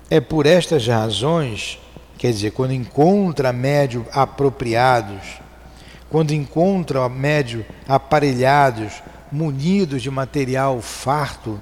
é 0.10 0.19
por 0.19 0.47
estas 0.47 0.88
razões, 0.88 1.80
quer 2.17 2.32
dizer, 2.32 2.53
quando 2.53 2.73
encontra 2.73 3.53
médios 3.53 4.03
apropriados, 4.12 5.39
quando 6.10 6.32
encontra 6.32 7.08
médios 7.08 7.65
aparelhados, 7.88 8.93
munidos 9.32 10.01
de 10.01 10.10
material 10.10 10.82
farto, 10.82 11.62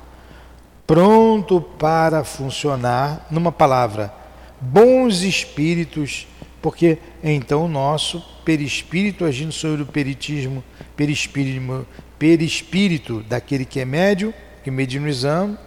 pronto 0.87 1.59
para 1.59 2.23
funcionar, 2.23 3.27
numa 3.29 3.51
palavra, 3.51 4.13
bons 4.61 5.21
espíritos 5.21 6.25
porque 6.65 6.97
então 7.23 7.65
o 7.65 7.67
nosso 7.67 8.19
perispírito 8.43 9.23
agindo 9.23 9.51
sobre 9.51 9.83
o 9.83 9.85
peritismo, 9.85 10.63
perispírito, 10.97 11.87
perispírito 12.17 13.21
daquele 13.21 13.65
que 13.65 13.79
é 13.79 13.85
médio, 13.85 14.33
que 14.63 14.71
mediunizamos, 14.71 15.59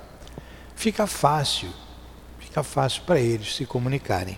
fica 0.75 1.07
fácil, 1.07 1.69
fica 2.41 2.65
fácil 2.65 3.03
para 3.07 3.21
eles 3.21 3.55
se 3.55 3.65
comunicarem. 3.65 4.37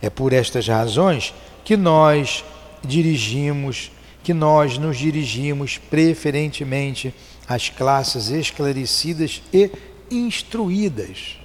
É 0.00 0.08
por 0.08 0.32
estas 0.32 0.68
razões 0.68 1.34
que 1.64 1.76
nós 1.76 2.44
dirigimos, 2.84 3.90
que 4.22 4.32
nós 4.32 4.78
nos 4.78 4.98
dirigimos 4.98 5.78
preferentemente 5.78 7.12
às 7.48 7.70
classes 7.70 8.30
esclarecidas 8.30 9.42
e 9.52 9.68
instruídas 10.08 11.37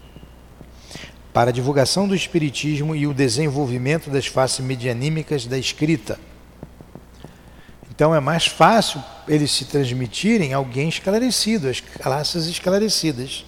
para 1.33 1.49
a 1.49 1.53
divulgação 1.53 2.07
do 2.07 2.13
Espiritismo 2.13 2.95
e 2.95 3.07
o 3.07 3.13
desenvolvimento 3.13 4.11
das 4.11 4.27
faces 4.27 4.59
medianímicas 4.59 5.47
da 5.47 5.57
escrita. 5.57 6.19
Então 7.89 8.13
é 8.13 8.19
mais 8.19 8.45
fácil 8.45 9.03
eles 9.27 9.51
se 9.51 9.65
transmitirem 9.65 10.53
a 10.53 10.57
alguém 10.57 10.87
esclarecido, 10.87 11.67
as 11.67 11.79
classes 11.79 12.45
esclarecidas. 12.45 13.45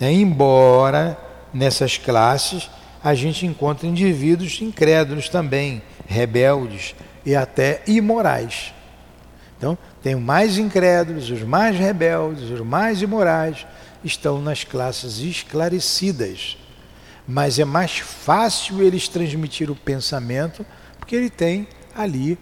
Né? 0.00 0.12
Embora 0.12 1.18
nessas 1.52 1.98
classes 1.98 2.70
a 3.04 3.14
gente 3.14 3.44
encontre 3.44 3.86
indivíduos 3.86 4.60
incrédulos 4.62 5.28
também, 5.28 5.82
rebeldes 6.06 6.94
e 7.26 7.34
até 7.34 7.82
imorais. 7.86 8.72
Então, 9.58 9.76
tem 10.02 10.14
os 10.14 10.22
mais 10.22 10.56
incrédulos, 10.56 11.30
os 11.30 11.42
mais 11.42 11.76
rebeldes, 11.76 12.50
os 12.50 12.60
mais 12.60 13.02
imorais, 13.02 13.66
estão 14.02 14.40
nas 14.40 14.64
classes 14.64 15.18
esclarecidas 15.18 16.56
mas 17.26 17.58
é 17.58 17.64
mais 17.64 17.98
fácil 17.98 18.82
eles 18.82 19.08
transmitir 19.08 19.70
o 19.70 19.76
pensamento 19.76 20.64
porque 20.98 21.16
ele 21.16 21.30
tem 21.30 21.66
ali 21.94 22.38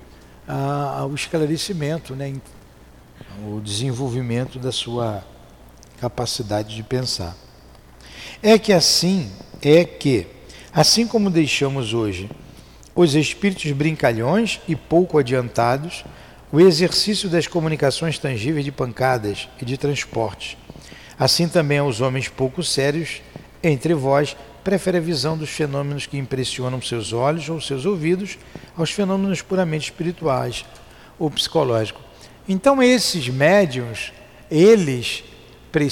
ah, 0.47 1.07
o 1.11 1.14
esclarecimento, 1.14 2.14
né, 2.14 2.35
o 3.47 3.61
desenvolvimento 3.61 4.59
da 4.59 4.73
sua 4.73 5.25
capacidade 6.01 6.75
de 6.75 6.83
pensar. 6.83 7.37
É 8.43 8.59
que 8.59 8.73
assim, 8.73 9.31
é 9.62 9.85
que, 9.85 10.27
assim 10.73 11.07
como 11.07 11.31
deixamos 11.31 11.95
hoje 11.95 12.31
os 12.95 13.14
espíritos 13.14 13.71
brincalhões 13.73 14.61
e 14.66 14.75
pouco 14.75 15.19
adiantados, 15.19 16.05
o 16.53 16.61
exercício 16.61 17.29
das 17.29 17.47
comunicações 17.47 18.19
tangíveis 18.19 18.64
de 18.64 18.73
pancadas 18.73 19.49
e 19.61 19.64
de 19.64 19.77
transportes, 19.77 20.57
assim 21.19 21.49
também 21.49 21.79
aos 21.79 22.01
homens 22.01 22.29
pouco 22.29 22.62
sérios 22.62 23.23
entre 23.62 23.94
vós 23.94 24.37
prefere 24.64 24.99
a 24.99 25.01
visão 25.01 25.37
dos 25.37 25.51
fenômenos 25.51 26.07
que 26.07 26.18
impressionam 26.18 26.81
seus 26.81 27.12
olhos 27.12 27.49
ou 27.49 27.61
seus 27.61 27.85
ouvidos 27.85 28.38
aos 28.77 28.90
fenômenos 28.90 29.42
puramente 29.42 29.85
espirituais 29.85 30.64
ou 31.18 31.31
psicológicos. 31.31 32.03
Então 32.49 32.83
esses 32.83 33.29
médiums, 33.29 34.12
eles 34.51 35.25
pre 35.70 35.88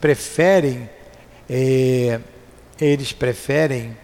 preferem, 0.00 0.88
é, 1.48 2.20
eles 2.78 3.12
preferem, 3.12 3.96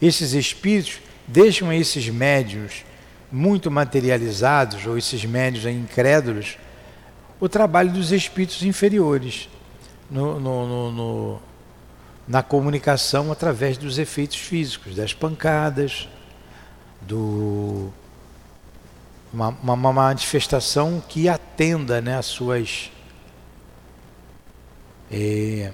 esses 0.00 0.34
espíritos 0.34 1.00
deixam 1.26 1.72
esses 1.72 2.08
médios 2.08 2.84
muito 3.30 3.70
materializados, 3.70 4.84
ou 4.86 4.98
esses 4.98 5.24
médios 5.24 5.64
incrédulos, 5.64 6.58
o 7.40 7.48
trabalho 7.48 7.90
dos 7.90 8.12
espíritos 8.12 8.62
inferiores 8.62 9.48
no, 10.10 10.38
no, 10.40 10.92
no, 10.92 11.42
na 12.26 12.42
comunicação 12.42 13.32
através 13.32 13.76
dos 13.76 13.98
efeitos 13.98 14.36
físicos, 14.36 14.94
das 14.94 15.12
pancadas, 15.12 16.08
do 17.00 17.92
uma, 19.32 19.48
uma, 19.62 19.72
uma 19.74 19.92
manifestação 19.92 21.02
que 21.08 21.28
atenda 21.28 22.00
né, 22.00 22.16
às 22.18 22.26
suas 22.26 22.90
é, 25.10 25.72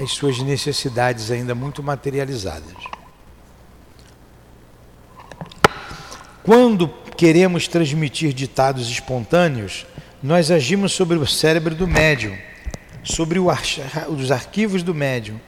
as 0.00 0.12
suas 0.12 0.38
necessidades 0.38 1.30
ainda 1.30 1.54
muito 1.54 1.82
materializadas. 1.82 2.76
Quando 6.44 6.88
queremos 7.16 7.66
transmitir 7.66 8.32
ditados 8.32 8.88
espontâneos, 8.88 9.84
nós 10.22 10.50
agimos 10.50 10.92
sobre 10.92 11.18
o 11.18 11.26
cérebro 11.26 11.74
do 11.74 11.86
médium 11.86 12.36
sobre 13.08 13.38
os 13.38 14.30
arquivos 14.30 14.82
do 14.82 14.94
médium 14.94 15.40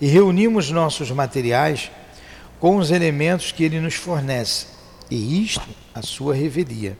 e 0.00 0.06
reunimos 0.06 0.70
nossos 0.70 1.10
materiais 1.10 1.90
com 2.60 2.76
os 2.76 2.90
elementos 2.90 3.52
que 3.52 3.64
ele 3.64 3.80
nos 3.80 3.94
fornece, 3.94 4.66
e 5.10 5.42
isto 5.42 5.68
a 5.94 6.02
sua 6.02 6.34
revelia. 6.34 6.98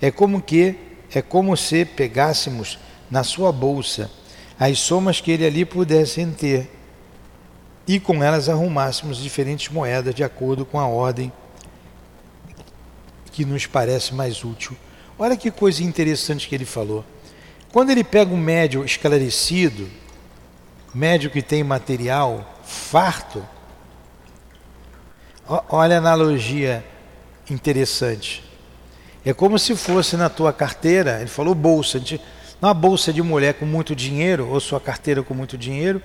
É 0.00 0.10
como 0.10 0.42
que 0.42 0.74
é 1.14 1.22
como 1.22 1.56
se 1.56 1.84
pegássemos 1.84 2.78
na 3.10 3.24
sua 3.24 3.50
bolsa 3.50 4.10
as 4.58 4.78
somas 4.78 5.20
que 5.20 5.30
ele 5.30 5.46
ali 5.46 5.64
pudessem 5.64 6.30
ter 6.32 6.70
e 7.86 7.98
com 7.98 8.22
elas 8.22 8.48
arrumássemos 8.48 9.16
diferentes 9.18 9.68
moedas 9.70 10.14
de 10.14 10.22
acordo 10.22 10.66
com 10.66 10.78
a 10.78 10.86
ordem 10.86 11.32
que 13.32 13.44
nos 13.44 13.66
parece 13.66 14.14
mais 14.14 14.44
útil. 14.44 14.76
Olha 15.18 15.36
que 15.36 15.50
coisa 15.50 15.82
interessante 15.82 16.48
que 16.48 16.54
ele 16.54 16.66
falou. 16.66 17.04
Quando 17.70 17.90
ele 17.90 18.02
pega 18.02 18.32
um 18.32 18.38
médio 18.38 18.82
esclarecido, 18.82 19.88
médio 20.94 21.30
que 21.30 21.42
tem 21.42 21.62
material 21.62 22.58
farto, 22.64 23.44
olha 25.68 25.96
a 25.96 25.98
analogia 25.98 26.82
interessante. 27.50 28.42
É 29.24 29.34
como 29.34 29.58
se 29.58 29.76
fosse 29.76 30.16
na 30.16 30.30
tua 30.30 30.50
carteira, 30.50 31.20
ele 31.20 31.28
falou 31.28 31.54
bolsa, 31.54 32.02
uma 32.60 32.72
bolsa 32.72 33.12
de 33.12 33.22
mulher 33.22 33.54
com 33.54 33.66
muito 33.66 33.94
dinheiro, 33.94 34.48
ou 34.48 34.58
sua 34.60 34.80
carteira 34.80 35.22
com 35.22 35.34
muito 35.34 35.58
dinheiro, 35.58 36.02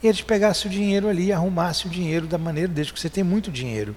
e 0.00 0.06
eles 0.06 0.20
pegassem 0.20 0.70
o 0.70 0.72
dinheiro 0.72 1.08
ali 1.08 1.26
e 1.26 1.32
arrumassem 1.32 1.90
o 1.90 1.92
dinheiro 1.92 2.28
da 2.28 2.38
maneira 2.38 2.68
deles, 2.68 2.92
que 2.92 3.00
você 3.00 3.10
tem 3.10 3.24
muito 3.24 3.50
dinheiro. 3.50 3.96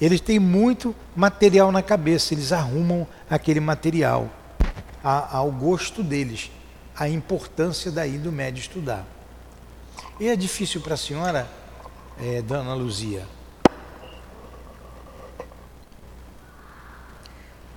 Eles 0.00 0.20
têm 0.20 0.38
muito 0.38 0.96
material 1.14 1.70
na 1.70 1.82
cabeça, 1.82 2.32
eles 2.32 2.52
arrumam 2.52 3.06
aquele 3.28 3.60
material 3.60 4.30
ao 5.04 5.50
gosto 5.50 6.02
deles, 6.02 6.50
a 6.96 7.08
importância 7.08 7.90
daí 7.90 8.16
do 8.16 8.32
médio 8.32 8.60
estudar. 8.60 9.04
E 10.18 10.28
é 10.28 10.36
difícil 10.36 10.80
para 10.80 10.94
a 10.94 10.96
senhora, 10.96 11.48
é, 12.18 12.40
dona 12.40 12.74
Luzia? 12.74 13.26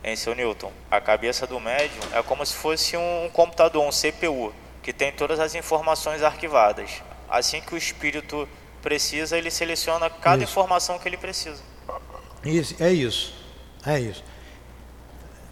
Em 0.03 0.15
seu 0.15 0.33
Newton, 0.33 0.71
a 0.89 1.01
cabeça 1.01 1.45
do 1.45 1.59
médium 1.59 1.99
é 2.13 2.23
como 2.23 2.45
se 2.45 2.53
fosse 2.53 2.95
um 2.95 3.29
computador, 3.33 3.83
um 3.83 3.89
CPU, 3.89 4.53
que 4.81 4.93
tem 4.93 5.11
todas 5.11 5.37
as 5.37 5.53
informações 5.53 6.23
arquivadas. 6.23 7.03
Assim 7.29 7.59
que 7.59 7.75
o 7.75 7.77
espírito 7.77 8.47
precisa, 8.81 9.37
ele 9.37 9.51
seleciona 9.51 10.09
cada 10.09 10.43
isso. 10.43 10.51
informação 10.51 10.97
que 10.97 11.09
ele 11.09 11.17
precisa. 11.17 11.61
Isso, 12.45 12.81
é 12.81 12.89
isso. 12.93 13.33
É 13.85 13.99
isso. 13.99 14.23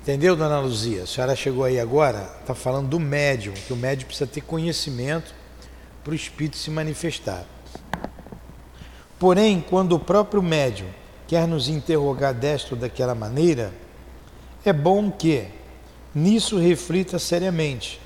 Entendeu, 0.05 0.35
dona 0.35 0.59
Luzia? 0.59 1.01
A 1.01 1.07
senhora 1.07 1.35
chegou 1.35 1.63
aí 1.63 1.79
agora, 1.79 2.29
está 2.39 2.53
falando 2.53 2.89
do 2.89 2.99
médium, 2.99 3.55
que 3.55 3.73
o 3.73 3.75
médium 3.75 4.05
precisa 4.05 4.27
ter 4.27 4.41
conhecimento 4.41 5.33
para 6.03 6.11
o 6.11 6.15
espírito 6.15 6.57
se 6.57 6.69
manifestar. 6.69 7.43
Porém, 9.17 9.65
quando 9.67 9.93
o 9.93 9.99
próprio 9.99 10.43
médium 10.43 10.85
quer 11.27 11.47
nos 11.47 11.67
interrogar 11.67 12.35
desta 12.35 12.75
ou 12.75 12.79
daquela 12.79 13.15
maneira, 13.15 13.73
é 14.63 14.71
bom 14.71 15.09
que 15.09 15.47
nisso 16.13 16.59
reflita 16.59 17.17
seriamente, 17.17 17.99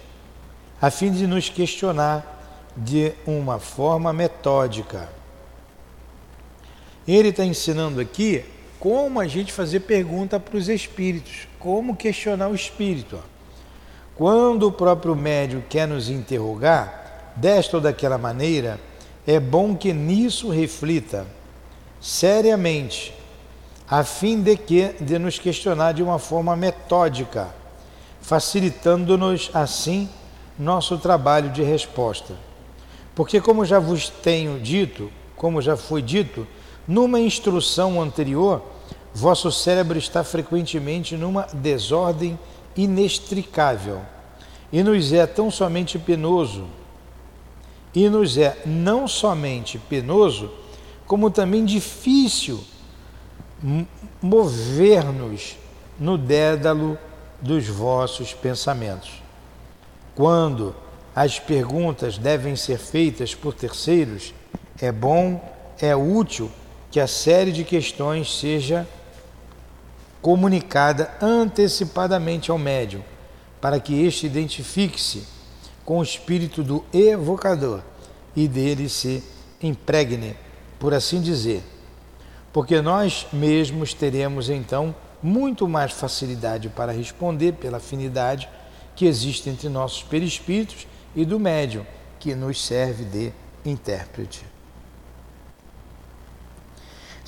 a 0.81 0.89
fim 0.89 1.12
de 1.12 1.27
nos 1.27 1.49
questionar 1.49 2.69
de 2.77 3.12
uma 3.27 3.59
forma 3.59 4.13
metódica. 4.13 5.09
Ele 7.05 7.27
está 7.27 7.43
ensinando 7.43 7.99
aqui 7.99 8.45
como 8.80 9.20
a 9.20 9.28
gente 9.28 9.52
fazer 9.52 9.82
pergunta 9.82 10.39
para 10.39 10.58
os 10.58 10.70
espíritos, 10.70 11.48
como 11.60 11.96
questionar 11.96 12.48
o 12.48 12.56
espírito. 12.56 13.20
Quando 14.15 14.68
o 14.68 14.72
próprio 14.72 15.15
médium 15.15 15.62
quer 15.70 15.88
nos 15.88 16.10
interrogar, 16.10 17.34
desta 17.36 17.78
ou 17.78 17.82
daquela 17.82 18.18
maneira, 18.18 18.80
é 19.26 19.39
bom 19.39 19.76
que 19.76 19.94
nisso 19.94 20.50
reflita 20.50 21.26
seriamente, 22.02 23.13
a 23.89 24.04
fim 24.04 24.42
de 24.42 24.56
que 24.56 24.94
de 25.00 25.18
nos 25.18 25.39
questionar 25.39 25.94
de 25.94 26.04
uma 26.04 26.20
forma 26.20 26.56
metódica, 26.56 27.50
facilitando-nos 28.22 29.50
assim 29.54 30.10
nosso 30.58 30.98
trabalho 30.98 31.50
de 31.50 31.63
resposta. 31.63 32.34
Porque 33.15 33.42
como 33.42 33.65
já 33.65 33.80
vos 33.80 34.10
tenho 34.10 34.60
dito, 34.60 35.12
como 35.36 35.62
já 35.62 35.76
foi 35.76 36.02
dito, 36.02 36.48
numa 36.89 37.19
instrução 37.19 38.02
anterior, 38.02 38.63
vosso 39.13 39.52
cérebro 39.52 39.99
está 39.99 40.23
frequentemente 40.23 41.15
numa 41.15 41.43
desordem 41.54 42.38
inextricável 42.75 44.02
e 44.73 44.82
nos 44.82 45.13
é 45.13 45.28
tão 45.28 45.52
somente 45.52 45.99
penoso, 45.99 46.65
e 47.93 48.10
nos 48.10 48.39
é 48.39 48.58
não 48.65 49.08
somente 49.08 49.78
penoso, 49.78 50.52
como 51.06 51.30
também 51.30 51.63
difícil 51.63 52.60
mover-nos 54.19 55.58
no 55.99 56.17
dédalo 56.17 56.97
dos 57.39 57.67
vossos 57.67 58.34
pensamentos. 58.34 59.21
Quando 60.15 60.75
as 61.15 61.38
perguntas 61.38 62.17
devem 62.17 62.56
ser 62.56 62.80
feitas 62.80 63.36
por 63.36 63.54
terceiros, 63.54 64.34
é 64.82 64.91
bom, 64.91 65.39
é 65.80 65.95
útil 65.95 66.49
que 66.91 66.99
a 66.99 67.08
série 67.08 67.52
de 67.52 67.63
questões 67.63 68.39
seja 68.39 68.88
comunicada 70.21 71.12
antecipadamente 71.21 72.52
ao 72.52 72.58
médium, 72.58 73.02
para 73.62 73.80
que 73.80 74.06
este 74.06 74.25
identifique-se 74.25 75.23
com 75.86 75.99
o 75.99 76.04
espírito 76.04 76.63
do 76.63 76.84
evocador 76.93 77.82
e 78.36 78.47
dele 78.47 78.89
se 78.89 79.23
impregne, 79.62 80.36
por 80.80 80.93
assim 80.93 81.21
dizer. 81.21 81.63
Porque 82.52 82.82
nós 82.82 83.28
mesmos 83.32 83.93
teremos 83.93 84.49
então 84.49 84.95
muito 85.21 85.67
mais 85.67 85.91
facilidade 85.91 86.69
para 86.69 86.91
responder 86.91 87.54
pela 87.54 87.78
afinidade 87.78 88.49
que 88.95 89.06
existe 89.06 89.49
entre 89.49 89.69
nossos 89.69 90.04
perispíritos 90.04 90.88
e 91.15 91.25
do 91.25 91.39
médium, 91.39 91.86
que 92.19 92.36
nos 92.36 92.65
serve 92.65 93.04
de 93.06 93.34
intérprete. 93.65 94.43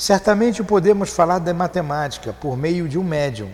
Certamente 0.01 0.63
podemos 0.63 1.11
falar 1.11 1.37
da 1.37 1.53
matemática 1.53 2.33
por 2.33 2.57
meio 2.57 2.89
de 2.89 2.97
um 2.97 3.03
médium, 3.03 3.51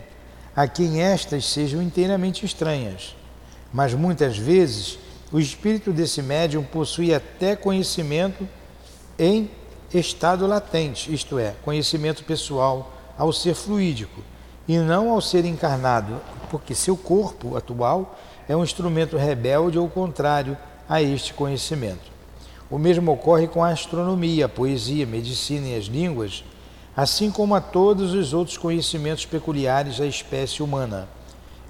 a 0.56 0.66
quem 0.66 1.02
estas 1.02 1.46
sejam 1.46 1.82
inteiramente 1.82 2.46
estranhas, 2.46 3.18
mas 3.74 3.94
muitas 3.94 4.38
vezes 4.38 4.98
o 5.30 5.42
espírito 5.42 5.92
desse 5.92 6.22
médium 6.22 6.64
possui 6.64 7.14
até 7.14 7.54
conhecimento 7.54 8.48
em 9.20 9.52
estado 9.94 10.48
latente, 10.48 11.14
isto 11.14 11.38
é, 11.38 11.54
conhecimento 11.66 12.24
pessoal 12.24 12.94
ao 13.18 13.34
ser 13.34 13.54
fluídico 13.54 14.22
e 14.70 14.78
não 14.78 15.10
ao 15.10 15.20
ser 15.20 15.44
encarnado, 15.44 16.22
porque 16.50 16.74
seu 16.74 16.96
corpo 16.96 17.58
atual 17.58 18.18
é 18.48 18.56
um 18.56 18.64
instrumento 18.64 19.18
rebelde 19.18 19.78
ou 19.78 19.90
contrário 19.90 20.58
a 20.88 21.02
este 21.02 21.34
conhecimento. 21.34 22.17
O 22.70 22.78
mesmo 22.78 23.14
ocorre 23.14 23.48
com 23.48 23.64
a 23.64 23.70
astronomia, 23.70 24.46
a 24.46 24.50
poesia, 24.50 25.06
a 25.06 25.08
medicina 25.08 25.68
e 25.68 25.78
as 25.78 25.86
línguas, 25.86 26.44
assim 26.96 27.32
como 27.32 27.56
a 27.56 27.62
todos 27.62 28.14
os 28.14 28.34
outros 28.34 28.58
conhecimentos 28.58 29.26
peculiares 29.26 30.00
da 30.00 30.06
espécie 30.06 30.62
humana. 30.62 31.08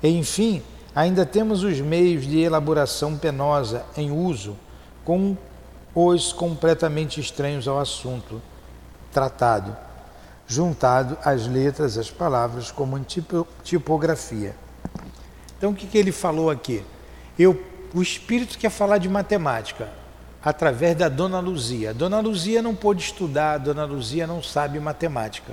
E, 0.02 0.10
enfim, 0.10 0.64
ainda 0.96 1.26
temos 1.26 1.64
os 1.64 1.80
meios 1.80 2.26
de 2.26 2.40
elaboração 2.40 3.16
penosa 3.16 3.86
em 3.96 4.10
uso, 4.10 4.58
com 5.06 5.38
os 5.94 6.34
completamente 6.34 7.20
estranhos 7.20 7.68
ao 7.68 7.80
assunto 7.80 8.42
tratado, 9.12 9.76
juntado 10.48 11.18
às 11.24 11.46
letras, 11.46 11.98
às 11.98 12.10
palavras, 12.10 12.72
como 12.72 12.98
em 12.98 13.06
tipografia. 13.64 14.56
Então, 15.58 15.72
o 15.72 15.76
que, 15.76 15.86
que 15.86 15.98
ele 15.98 16.12
falou 16.12 16.50
aqui? 16.50 16.84
Eu, 17.38 17.62
o 17.94 18.02
espírito 18.02 18.58
quer 18.58 18.70
falar 18.70 18.98
de 18.98 19.10
matemática 19.10 19.90
através 20.48 20.96
da 20.96 21.10
Dona 21.10 21.42
Luzia. 21.42 21.94
Dona 21.94 22.22
Luzia 22.22 22.62
não 22.62 22.74
pôde 22.74 23.04
estudar, 23.04 23.58
Dona 23.58 23.84
Luzia 23.84 24.26
não 24.26 24.42
sabe 24.42 24.80
matemática. 24.80 25.52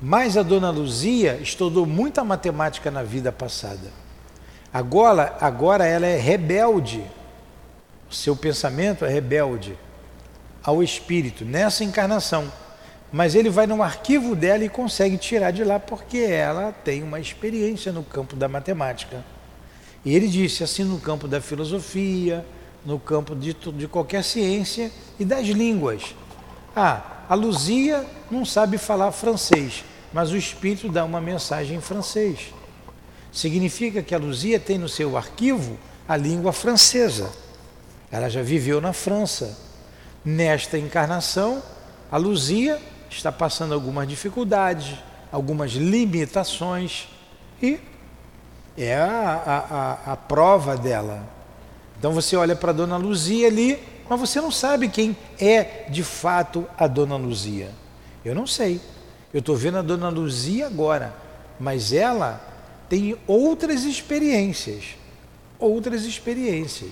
Mas 0.00 0.36
a 0.36 0.44
Dona 0.44 0.70
Luzia 0.70 1.36
estudou 1.42 1.84
muita 1.84 2.22
matemática 2.22 2.92
na 2.92 3.02
vida 3.02 3.32
passada. 3.32 3.90
Agora, 4.72 5.36
agora 5.40 5.84
ela 5.84 6.06
é 6.06 6.16
rebelde. 6.16 7.02
O 8.08 8.14
seu 8.14 8.36
pensamento 8.36 9.04
é 9.04 9.08
rebelde 9.08 9.76
ao 10.62 10.80
espírito 10.80 11.44
nessa 11.44 11.82
encarnação. 11.82 12.52
Mas 13.12 13.34
ele 13.34 13.50
vai 13.50 13.66
no 13.66 13.82
arquivo 13.82 14.36
dela 14.36 14.62
e 14.62 14.68
consegue 14.68 15.18
tirar 15.18 15.50
de 15.50 15.64
lá 15.64 15.80
porque 15.80 16.18
ela 16.18 16.72
tem 16.84 17.02
uma 17.02 17.18
experiência 17.18 17.90
no 17.90 18.04
campo 18.04 18.36
da 18.36 18.46
matemática. 18.46 19.24
E 20.04 20.14
ele 20.14 20.28
disse 20.28 20.62
assim 20.62 20.84
no 20.84 21.00
campo 21.00 21.26
da 21.26 21.40
filosofia, 21.40 22.46
no 22.84 22.98
campo 22.98 23.34
de, 23.34 23.54
de 23.54 23.88
qualquer 23.88 24.24
ciência 24.24 24.90
e 25.18 25.24
das 25.24 25.46
línguas. 25.46 26.14
Ah, 26.74 27.24
a 27.28 27.34
Luzia 27.34 28.06
não 28.30 28.44
sabe 28.44 28.78
falar 28.78 29.12
francês, 29.12 29.84
mas 30.12 30.30
o 30.30 30.36
Espírito 30.36 30.88
dá 30.88 31.04
uma 31.04 31.20
mensagem 31.20 31.76
em 31.76 31.80
francês. 31.80 32.52
Significa 33.32 34.02
que 34.02 34.14
a 34.14 34.18
Luzia 34.18 34.60
tem 34.60 34.78
no 34.78 34.88
seu 34.88 35.16
arquivo 35.16 35.78
a 36.08 36.16
língua 36.16 36.52
francesa. 36.52 37.30
Ela 38.10 38.28
já 38.28 38.42
viveu 38.42 38.80
na 38.80 38.92
França. 38.92 39.58
Nesta 40.24 40.78
encarnação, 40.78 41.62
a 42.10 42.16
Luzia 42.16 42.80
está 43.10 43.32
passando 43.32 43.72
algumas 43.72 44.06
dificuldades, 44.06 44.98
algumas 45.30 45.72
limitações 45.72 47.08
e 47.60 47.80
é 48.76 48.96
a, 48.96 49.98
a, 50.06 50.12
a 50.12 50.16
prova 50.16 50.76
dela. 50.76 51.26
Então 52.02 52.10
você 52.10 52.34
olha 52.34 52.56
para 52.56 52.72
dona 52.72 52.96
Luzia 52.96 53.46
ali, 53.46 53.78
mas 54.10 54.18
você 54.18 54.40
não 54.40 54.50
sabe 54.50 54.88
quem 54.88 55.16
é 55.38 55.86
de 55.88 56.02
fato 56.02 56.66
a 56.76 56.88
dona 56.88 57.14
Luzia. 57.14 57.70
Eu 58.24 58.34
não 58.34 58.44
sei. 58.44 58.80
Eu 59.32 59.38
estou 59.38 59.54
vendo 59.54 59.78
a 59.78 59.82
dona 59.82 60.08
Luzia 60.08 60.66
agora, 60.66 61.14
mas 61.60 61.92
ela 61.92 62.40
tem 62.88 63.16
outras 63.24 63.84
experiências, 63.84 64.96
outras 65.60 66.02
experiências, 66.02 66.90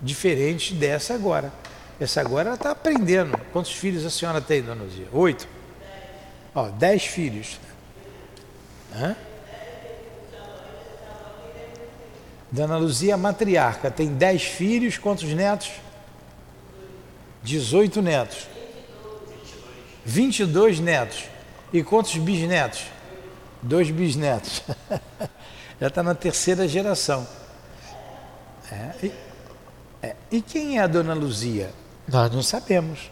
diferentes 0.00 0.78
dessa 0.78 1.14
agora. 1.14 1.52
Essa 1.98 2.20
agora 2.20 2.50
ela 2.50 2.54
está 2.54 2.70
aprendendo. 2.70 3.36
Quantos 3.52 3.72
filhos 3.72 4.06
a 4.06 4.10
senhora 4.10 4.40
tem, 4.40 4.62
dona 4.62 4.84
Luzia? 4.84 5.08
Oito? 5.12 5.48
Ó, 6.54 6.68
dez 6.68 7.04
filhos. 7.06 7.58
Hã? 8.94 9.16
Dona 12.52 12.76
Luzia 12.76 13.16
matriarca, 13.16 13.90
tem 13.90 14.08
dez 14.08 14.42
filhos, 14.42 14.98
quantos 14.98 15.24
netos? 15.32 15.70
18 17.42 18.02
netos. 18.02 18.46
22 20.04 20.78
netos. 20.78 21.24
E 21.72 21.82
quantos 21.82 22.14
bisnetos? 22.18 22.84
Dois 23.62 23.90
bisnetos. 23.90 24.62
Já 25.80 25.88
está 25.88 26.02
na 26.02 26.14
terceira 26.14 26.68
geração. 26.68 27.26
É, 28.70 28.90
e, 29.02 29.12
é, 30.02 30.16
e 30.30 30.42
quem 30.42 30.78
é 30.78 30.82
a 30.82 30.86
Dona 30.86 31.14
Luzia? 31.14 31.70
Nós 32.06 32.30
não 32.30 32.42
sabemos. 32.42 33.10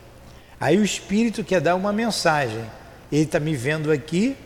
Aí 0.60 0.76
o 0.76 0.84
Espírito 0.84 1.42
quer 1.42 1.62
dar 1.62 1.74
uma 1.76 1.94
mensagem. 1.94 2.64
Ele 3.10 3.22
está 3.22 3.40
me 3.40 3.56
vendo 3.56 3.90
aqui, 3.90 4.36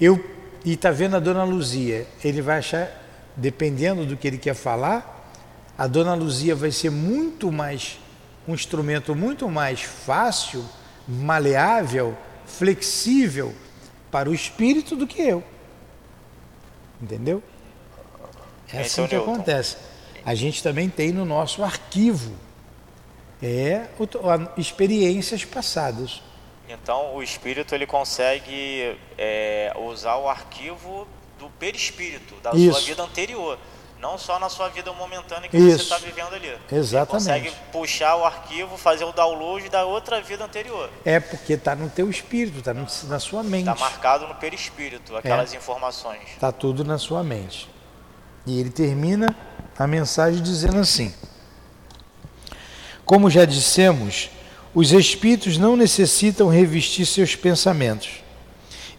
eu 0.00 0.22
e 0.64 0.72
está 0.72 0.90
vendo 0.90 1.14
a 1.16 1.20
Dona 1.20 1.44
Luzia. 1.44 2.04
Ele 2.24 2.42
vai 2.42 2.58
achar 2.58 3.05
dependendo 3.36 4.06
do 4.06 4.16
que 4.16 4.26
ele 4.26 4.38
quer 4.38 4.54
falar, 4.54 5.30
a 5.76 5.86
dona 5.86 6.14
Luzia 6.14 6.54
vai 6.54 6.70
ser 6.70 6.90
muito 6.90 7.52
mais 7.52 7.98
um 8.48 8.54
instrumento 8.54 9.14
muito 9.14 9.48
mais 9.48 9.82
fácil, 9.82 10.64
maleável, 11.06 12.16
flexível 12.46 13.52
para 14.10 14.30
o 14.30 14.34
espírito 14.34 14.94
do 14.94 15.06
que 15.06 15.20
eu. 15.20 15.42
Entendeu? 17.02 17.42
É 18.72 18.80
assim 18.80 19.02
é 19.02 19.08
que 19.08 19.16
acontece. 19.16 19.76
A 20.24 20.34
gente 20.34 20.62
também 20.62 20.88
tem 20.88 21.12
no 21.12 21.24
nosso 21.24 21.62
arquivo 21.62 22.32
é 23.42 23.86
experiências 24.56 25.44
passadas. 25.44 26.22
Então 26.68 27.14
o 27.14 27.22
espírito 27.22 27.74
ele 27.74 27.86
consegue 27.86 28.98
é, 29.18 29.72
usar 29.76 30.16
o 30.16 30.28
arquivo 30.28 31.06
do 31.38 31.48
perispírito, 31.50 32.34
da 32.42 32.52
Isso. 32.52 32.78
sua 32.78 32.86
vida 32.86 33.02
anterior. 33.02 33.58
Não 33.98 34.18
só 34.18 34.38
na 34.38 34.50
sua 34.50 34.68
vida 34.68 34.92
momentânea 34.92 35.48
que 35.48 35.56
Isso. 35.56 35.78
você 35.78 35.94
está 35.94 35.98
vivendo 35.98 36.34
ali. 36.34 36.54
Exatamente. 36.70 37.24
Você 37.24 37.30
consegue 37.40 37.52
puxar 37.72 38.16
o 38.16 38.24
arquivo, 38.26 38.76
fazer 38.76 39.04
o 39.04 39.12
download 39.12 39.68
da 39.70 39.84
outra 39.86 40.20
vida 40.20 40.44
anterior. 40.44 40.90
É 41.02 41.18
porque 41.18 41.54
está 41.54 41.74
no 41.74 41.88
teu 41.88 42.10
espírito, 42.10 42.58
está 42.58 42.74
na 42.74 43.18
sua 43.18 43.42
mente. 43.42 43.68
Está 43.70 43.74
marcado 43.80 44.28
no 44.28 44.34
perispírito, 44.34 45.16
aquelas 45.16 45.54
É. 45.54 45.56
informações. 45.56 46.20
Está 46.28 46.52
tudo 46.52 46.84
na 46.84 46.98
sua 46.98 47.24
mente. 47.24 47.68
E 48.44 48.60
ele 48.60 48.70
termina 48.70 49.34
a 49.78 49.86
mensagem 49.86 50.42
dizendo 50.42 50.78
assim: 50.78 51.12
Como 53.04 53.30
já 53.30 53.44
dissemos, 53.44 54.30
os 54.74 54.92
espíritos 54.92 55.56
não 55.56 55.74
necessitam 55.76 56.48
revestir 56.48 57.06
seus 57.06 57.34
pensamentos. 57.34 58.20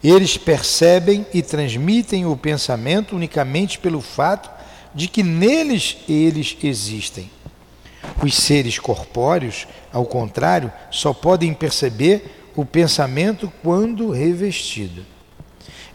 Eles 0.02 0.36
percebem 0.36 1.26
e 1.34 1.42
transmitem 1.42 2.24
o 2.24 2.36
pensamento 2.36 3.16
unicamente 3.16 3.78
pelo 3.78 4.00
fato 4.00 4.50
de 4.94 5.08
que 5.08 5.22
neles 5.22 5.98
eles 6.08 6.56
existem. 6.62 7.30
Os 8.22 8.34
seres 8.34 8.78
corpóreos, 8.78 9.66
ao 9.92 10.04
contrário, 10.04 10.72
só 10.90 11.12
podem 11.12 11.52
perceber 11.52 12.50
o 12.54 12.64
pensamento 12.64 13.52
quando 13.62 14.10
revestido. 14.10 15.04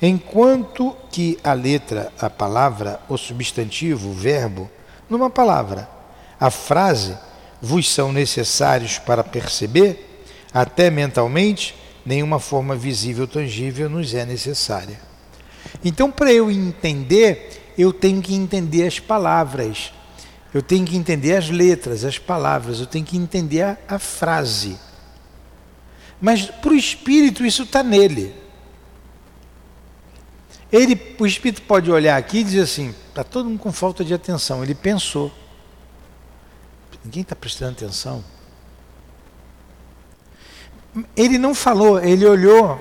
Enquanto 0.02 0.96
que 1.12 1.38
a 1.44 1.54
letra, 1.54 2.12
a 2.20 2.30
palavra, 2.30 3.00
o 3.08 3.18
substantivo, 3.18 4.10
o 4.10 4.14
verbo, 4.14 4.70
numa 5.10 5.30
palavra, 5.30 5.90
a 6.40 6.50
frase, 6.50 7.18
vos 7.62 7.90
são 7.90 8.12
necessários 8.12 9.00
para 9.00 9.24
perceber, 9.24 10.26
até 10.54 10.90
mentalmente, 10.90 11.74
nenhuma 12.06 12.40
forma 12.40 12.76
visível 12.76 13.28
tangível 13.28 13.90
nos 13.90 14.14
é 14.14 14.26
necessária. 14.26 15.00
Então, 15.84 16.12
para 16.12 16.32
eu 16.32 16.52
entender, 16.52 17.74
eu 17.78 17.92
tenho 17.92 18.22
que 18.22 18.34
entender 18.34 18.86
as 18.86 19.00
palavras, 19.00 19.94
eu 20.54 20.62
tenho 20.62 20.86
que 20.86 20.96
entender 20.96 21.36
as 21.36 21.50
letras, 21.50 22.04
as 22.04 22.18
palavras, 22.18 22.80
eu 22.80 22.86
tenho 22.86 23.06
que 23.06 23.18
entender 23.18 23.62
a, 23.62 23.78
a 23.88 24.00
frase. 24.00 24.78
Mas 26.22 26.46
para 26.46 26.72
o 26.72 26.76
espírito 26.76 27.46
isso 27.46 27.64
está 27.64 27.84
nele. 27.84 28.34
Ele, 30.72 31.00
o 31.20 31.26
espírito 31.26 31.62
pode 31.64 31.92
olhar 31.92 32.18
aqui 32.18 32.40
e 32.40 32.44
dizer 32.44 32.62
assim: 32.62 32.96
está 33.10 33.24
todo 33.24 33.48
mundo 33.48 33.60
com 33.60 33.72
falta 33.72 34.04
de 34.04 34.14
atenção. 34.14 34.64
Ele 34.64 34.74
pensou. 34.74 35.32
Ninguém 37.04 37.22
está 37.22 37.36
prestando 37.36 37.74
atenção. 37.74 38.24
Ele 41.16 41.38
não 41.38 41.56
falou, 41.56 42.00
ele 42.00 42.26
olhou 42.26 42.80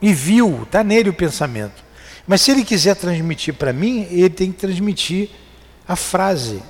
e 0.00 0.12
viu, 0.12 0.62
está 0.62 0.82
nele 0.82 1.10
o 1.10 1.14
pensamento. 1.14 1.84
Mas 2.26 2.40
se 2.40 2.50
ele 2.50 2.64
quiser 2.64 2.96
transmitir 2.96 3.54
para 3.54 3.72
mim, 3.72 4.06
ele 4.10 4.30
tem 4.30 4.50
que 4.52 4.58
transmitir 4.58 5.30
a 5.86 5.96
frase. 5.96 6.62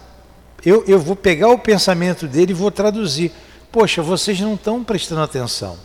Eu, 0.64 0.84
eu 0.86 0.98
vou 0.98 1.16
pegar 1.16 1.48
o 1.48 1.58
pensamento 1.58 2.26
dele 2.26 2.52
e 2.52 2.54
vou 2.54 2.70
traduzir. 2.70 3.32
Poxa, 3.70 4.02
vocês 4.02 4.40
não 4.40 4.54
estão 4.54 4.82
prestando 4.82 5.22
atenção. 5.22 5.78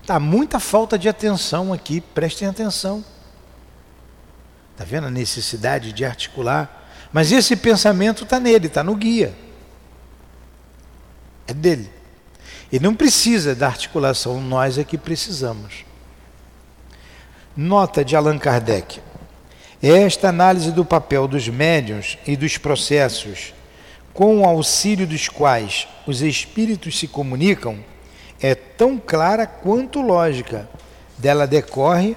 Está 0.00 0.18
muita 0.18 0.58
falta 0.58 0.98
de 0.98 1.08
atenção 1.08 1.72
aqui, 1.72 2.00
prestem 2.00 2.48
atenção. 2.48 3.04
Está 4.72 4.84
vendo 4.84 5.06
a 5.06 5.10
necessidade 5.10 5.92
de 5.92 6.04
articular? 6.04 6.88
Mas 7.12 7.30
esse 7.30 7.54
pensamento 7.54 8.24
está 8.24 8.40
nele, 8.40 8.66
está 8.66 8.82
no 8.82 8.96
guia. 8.96 9.34
É 11.46 11.54
dele. 11.54 11.90
Ele 12.72 12.84
não 12.84 12.94
precisa 12.94 13.54
da 13.54 13.66
articulação, 13.66 14.40
nós 14.40 14.78
é 14.78 14.84
que 14.84 14.96
precisamos. 14.96 15.84
Nota 17.54 18.02
de 18.02 18.16
Allan 18.16 18.38
Kardec. 18.38 18.98
Esta 19.82 20.30
análise 20.30 20.72
do 20.72 20.82
papel 20.82 21.28
dos 21.28 21.46
médiuns 21.48 22.16
e 22.26 22.34
dos 22.34 22.56
processos, 22.56 23.52
com 24.14 24.40
o 24.40 24.44
auxílio 24.46 25.06
dos 25.06 25.28
quais 25.28 25.86
os 26.06 26.22
espíritos 26.22 26.98
se 26.98 27.06
comunicam, 27.06 27.78
é 28.40 28.54
tão 28.54 28.98
clara 28.98 29.46
quanto 29.46 30.00
lógica. 30.00 30.66
Dela 31.18 31.46
decorre 31.46 32.16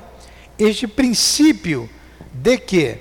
este 0.57 0.87
princípio 0.87 1.89
de 2.31 2.57
que 2.57 2.97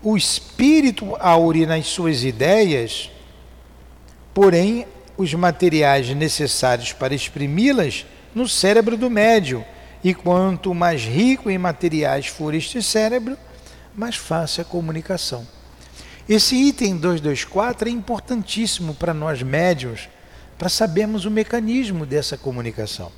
o 0.00 0.16
espírito 0.16 1.16
aure 1.18 1.66
nas 1.66 1.86
suas 1.86 2.22
ideias, 2.22 3.10
porém 4.32 4.86
os 5.16 5.32
materiais 5.34 6.08
necessários 6.10 6.92
para 6.92 7.14
exprimi-las 7.14 8.06
no 8.34 8.48
cérebro 8.48 8.96
do 8.96 9.10
médium. 9.10 9.64
E 10.02 10.12
quanto 10.14 10.74
mais 10.74 11.02
rico 11.02 11.48
em 11.48 11.58
materiais 11.58 12.26
for 12.26 12.54
este 12.54 12.82
cérebro, 12.82 13.36
mais 13.94 14.16
fácil 14.16 14.62
a 14.62 14.64
comunicação. 14.64 15.46
Esse 16.28 16.56
item 16.56 16.96
224 16.96 17.88
é 17.88 17.92
importantíssimo 17.92 18.94
para 18.94 19.12
nós 19.12 19.42
médiums, 19.42 20.08
para 20.58 20.68
sabermos 20.68 21.24
o 21.24 21.30
mecanismo 21.30 22.06
dessa 22.06 22.36
comunicação. 22.36 23.10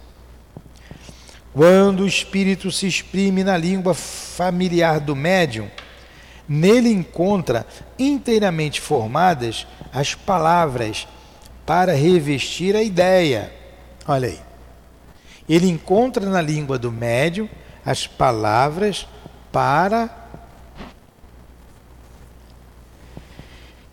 Quando 1.52 2.00
o 2.00 2.06
espírito 2.06 2.72
se 2.72 2.86
exprime 2.86 3.44
na 3.44 3.56
língua 3.56 3.94
familiar 3.94 4.98
do 4.98 5.14
médium, 5.14 5.70
nele 6.48 6.90
encontra 6.90 7.66
inteiramente 7.98 8.80
formadas 8.80 9.66
as 9.92 10.14
palavras 10.14 11.06
para 11.66 11.94
revestir 11.94 12.76
a 12.76 12.82
ideia. 12.82 13.52
Olha 14.06 14.28
aí. 14.28 14.40
Ele 15.48 15.68
encontra 15.68 16.24
na 16.28 16.40
língua 16.40 16.78
do 16.78 16.90
médium 16.90 17.48
as 17.84 18.06
palavras 18.06 19.06
para 19.52 20.24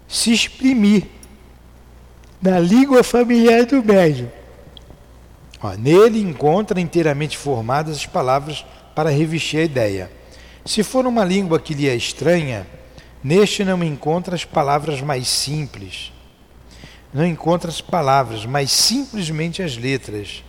se 0.07 0.33
exprimir 0.33 1.07
na 2.41 2.59
língua 2.59 3.03
familiar 3.03 3.65
do 3.65 3.83
médium. 3.83 4.29
Ó, 5.61 5.73
nele 5.73 6.19
encontra 6.19 6.81
inteiramente 6.81 7.37
formadas 7.37 7.97
as 7.97 8.05
palavras 8.05 8.65
para 8.95 9.09
revestir 9.09 9.59
a 9.59 9.63
ideia. 9.63 10.11
Se 10.65 10.83
for 10.83 11.05
uma 11.05 11.23
língua 11.23 11.59
que 11.59 11.73
lhe 11.73 11.87
é 11.87 11.95
estranha, 11.95 12.65
neste 13.23 13.63
não 13.63 13.83
encontra 13.83 14.35
as 14.35 14.43
palavras 14.43 15.01
mais 15.01 15.27
simples. 15.27 16.11
Não 17.13 17.25
encontra 17.25 17.69
as 17.69 17.81
palavras, 17.81 18.45
mas 18.45 18.71
simplesmente 18.71 19.61
as 19.61 19.77
letras. 19.77 20.43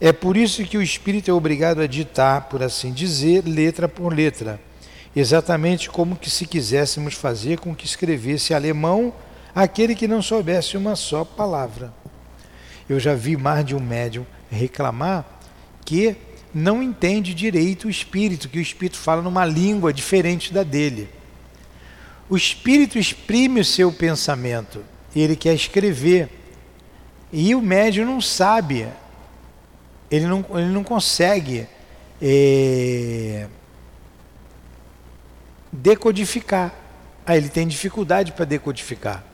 É 0.00 0.12
por 0.12 0.36
isso 0.36 0.64
que 0.64 0.76
o 0.76 0.82
espírito 0.82 1.30
é 1.30 1.34
obrigado 1.34 1.80
a 1.80 1.86
ditar, 1.86 2.42
por 2.42 2.62
assim 2.62 2.92
dizer, 2.92 3.44
letra 3.46 3.88
por 3.88 4.12
letra, 4.12 4.60
exatamente 5.14 5.88
como 5.88 6.16
que 6.16 6.30
se 6.30 6.46
quiséssemos 6.46 7.14
fazer 7.14 7.58
com 7.58 7.74
que 7.74 7.86
escrevesse 7.86 8.52
alemão 8.52 9.12
aquele 9.54 9.94
que 9.94 10.08
não 10.08 10.20
soubesse 10.20 10.76
uma 10.76 10.96
só 10.96 11.24
palavra. 11.24 11.92
Eu 12.88 13.00
já 13.00 13.14
vi 13.14 13.36
mais 13.36 13.64
de 13.64 13.74
um 13.74 13.80
médium 13.80 14.26
reclamar 14.50 15.24
que 15.84 16.16
não 16.54 16.82
entende 16.82 17.34
direito 17.34 17.86
o 17.86 17.90
espírito, 17.90 18.48
que 18.48 18.58
o 18.58 18.62
espírito 18.62 18.96
fala 18.96 19.22
numa 19.22 19.44
língua 19.44 19.92
diferente 19.92 20.52
da 20.52 20.62
dele. 20.62 21.08
O 22.28 22.36
espírito 22.36 22.98
exprime 22.98 23.60
o 23.60 23.64
seu 23.64 23.92
pensamento, 23.92 24.84
ele 25.20 25.36
quer 25.36 25.54
escrever. 25.54 26.28
E 27.32 27.54
o 27.54 27.60
médium 27.60 28.06
não 28.06 28.20
sabe, 28.20 28.88
ele 30.10 30.26
não, 30.26 30.44
ele 30.54 30.68
não 30.68 30.84
consegue 30.84 31.66
é, 32.20 33.48
decodificar. 35.72 36.72
Ah, 37.26 37.36
ele 37.36 37.48
tem 37.48 37.66
dificuldade 37.66 38.32
para 38.32 38.44
decodificar. 38.44 39.24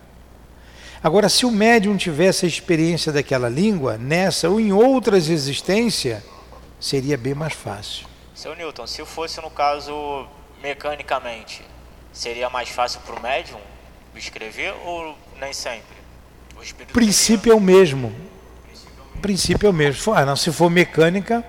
Agora, 1.03 1.29
se 1.29 1.47
o 1.47 1.51
médium 1.51 1.97
tivesse 1.97 2.45
a 2.45 2.49
experiência 2.49 3.11
daquela 3.11 3.49
língua, 3.49 3.97
nessa 3.97 4.49
ou 4.49 4.61
em 4.61 4.71
outras 4.73 5.29
existências, 5.29 6.23
seria 6.79 7.17
bem 7.17 7.35
mais 7.35 7.55
fácil. 7.55 8.07
Seu 8.35 8.55
Newton, 8.55 8.87
se 8.87 9.05
fosse 9.05 9.41
no 9.41 9.51
caso 9.51 10.27
mecanicamente, 10.63 11.63
seria 12.13 12.51
mais 12.51 12.69
fácil 12.69 13.01
para 13.01 13.19
o 13.19 13.23
médium 13.23 13.61
escrever 14.15 14.75
ou 14.85 15.17
nem 15.41 15.53
sempre? 15.53 15.97
O 16.59 16.63
espírito 16.63 16.93
princípio 16.93 17.53
é 17.53 17.55
o 17.55 17.61
mesmo. 17.61 18.13
O 19.15 19.19
princípio 19.19 19.67
é 19.67 19.71
o 19.71 19.73
mesmo. 19.73 20.13
Ah, 20.15 20.25
não, 20.27 20.37
se 20.37 20.53
for 20.53 20.71
mecânica, 20.71 21.45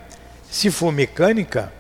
se 0.50 0.72
for 0.72 0.92
mecânica, 0.92 1.72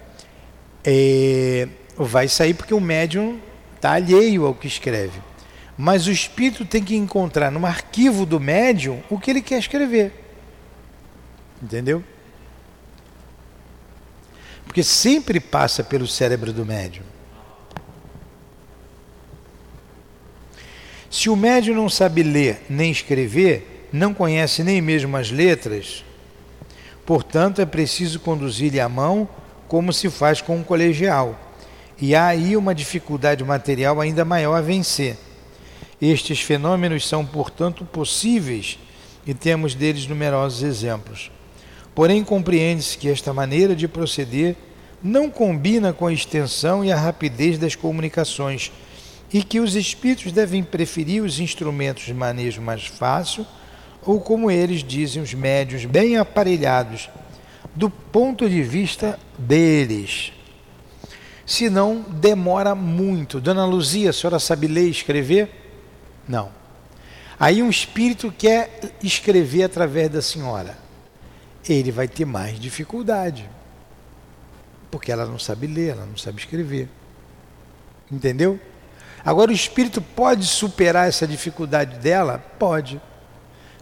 é, 0.84 1.68
vai 1.96 2.28
sair 2.28 2.54
porque 2.54 2.74
o 2.74 2.80
médium 2.80 3.40
está 3.76 3.94
alheio 3.94 4.46
ao 4.46 4.54
que 4.54 4.68
escreve. 4.68 5.22
Mas 5.78 6.06
o 6.06 6.12
espírito 6.12 6.66
tem 6.66 6.84
que 6.84 6.96
encontrar 6.96 7.50
no 7.50 7.66
arquivo 7.66 8.26
do 8.26 8.40
médium 8.40 9.02
o 9.10 9.18
que 9.18 9.32
ele 9.32 9.42
quer 9.42 9.58
escrever. 9.58 10.14
Entendeu? 11.62 12.04
Porque 14.66 14.84
sempre 14.84 15.40
passa 15.40 15.84
pelo 15.84 16.08
cérebro 16.08 16.54
do 16.54 16.66
médium. 16.66 17.04
Se 21.12 21.30
o 21.30 21.36
médium 21.36 21.76
não 21.76 21.90
sabe 21.90 22.24
ler 22.24 22.62
nem 22.70 22.90
escrever, 22.90 23.90
não 23.92 24.14
conhece 24.14 24.64
nem 24.64 24.82
mesmo 24.82 25.18
as 25.18 25.30
letras, 25.30 26.06
portanto 27.06 27.60
é 27.60 27.66
preciso 27.66 28.22
conduzir-lhe 28.22 28.80
a 28.80 28.88
mão 28.88 29.28
como 29.68 29.92
se 29.92 30.10
faz 30.10 30.42
com 30.42 30.56
um 30.56 30.64
colegial. 30.64 31.38
E 32.00 32.16
há 32.16 32.28
aí 32.28 32.56
uma 32.56 32.74
dificuldade 32.74 33.44
material 33.44 34.00
ainda 34.00 34.24
maior 34.24 34.56
a 34.56 34.62
vencer 34.62 35.18
Estes 36.02 36.40
fenômenos 36.40 37.08
são, 37.08 37.26
portanto, 37.26 37.86
possíveis 37.86 38.80
e 39.28 39.34
temos 39.34 39.76
deles 39.76 40.08
numerosos 40.08 40.64
exemplos. 40.64 41.30
Porém, 41.94 42.24
compreende-se 42.24 42.98
que 42.98 43.10
esta 43.10 43.34
maneira 43.34 43.76
de 43.76 43.88
proceder 43.88 44.56
não 45.04 45.30
combina 45.30 45.92
com 45.92 46.08
a 46.08 46.14
extensão 46.14 46.86
e 46.86 46.92
a 46.92 46.98
rapidez 46.98 47.58
das 47.58 47.76
comunicações 47.76 48.72
e 49.34 49.44
que 49.44 49.60
os 49.60 49.76
espíritos 49.76 50.32
devem 50.32 50.64
preferir 50.64 51.24
os 51.24 51.40
instrumentos 51.40 52.04
de 52.04 52.14
manejo 52.14 52.62
mais 52.62 52.86
fácil 52.88 53.46
ou, 54.06 54.20
como 54.20 54.50
eles 54.50 54.84
dizem, 54.84 55.22
os 55.22 55.34
médios 55.34 55.86
bem 55.86 56.18
aparelhados, 56.18 57.10
do 57.76 57.90
ponto 57.90 58.50
de 58.50 58.62
vista 58.64 59.20
deles. 59.38 60.34
Senão 61.46 62.02
demora 62.02 62.74
muito. 62.74 63.40
Dona 63.40 63.66
Luzia, 63.66 64.10
a 64.10 64.14
senhora 64.14 64.40
sabe 64.40 64.68
ler 64.68 64.88
e 64.88 64.92
escrever? 64.92 65.50
Não. 66.28 66.50
Aí 67.40 67.62
um 67.62 67.70
espírito 67.70 68.34
quer 68.36 68.96
escrever 69.04 69.64
através 69.64 70.10
da 70.10 70.22
senhora. 70.22 70.78
Ele 71.68 71.92
vai 71.92 72.08
ter 72.08 72.26
mais 72.26 72.60
dificuldade. 72.60 73.50
Porque 74.90 75.12
ela 75.12 75.26
não 75.26 75.40
sabe 75.40 75.68
ler, 75.68 75.92
ela 75.92 76.06
não 76.06 76.18
sabe 76.18 76.40
escrever. 76.40 76.90
Entendeu? 78.12 78.60
Agora 79.24 79.52
o 79.52 79.54
espírito 79.54 80.02
pode 80.02 80.46
superar 80.46 81.08
essa 81.08 81.28
dificuldade 81.28 81.98
dela? 82.00 82.44
Pode. 82.58 83.00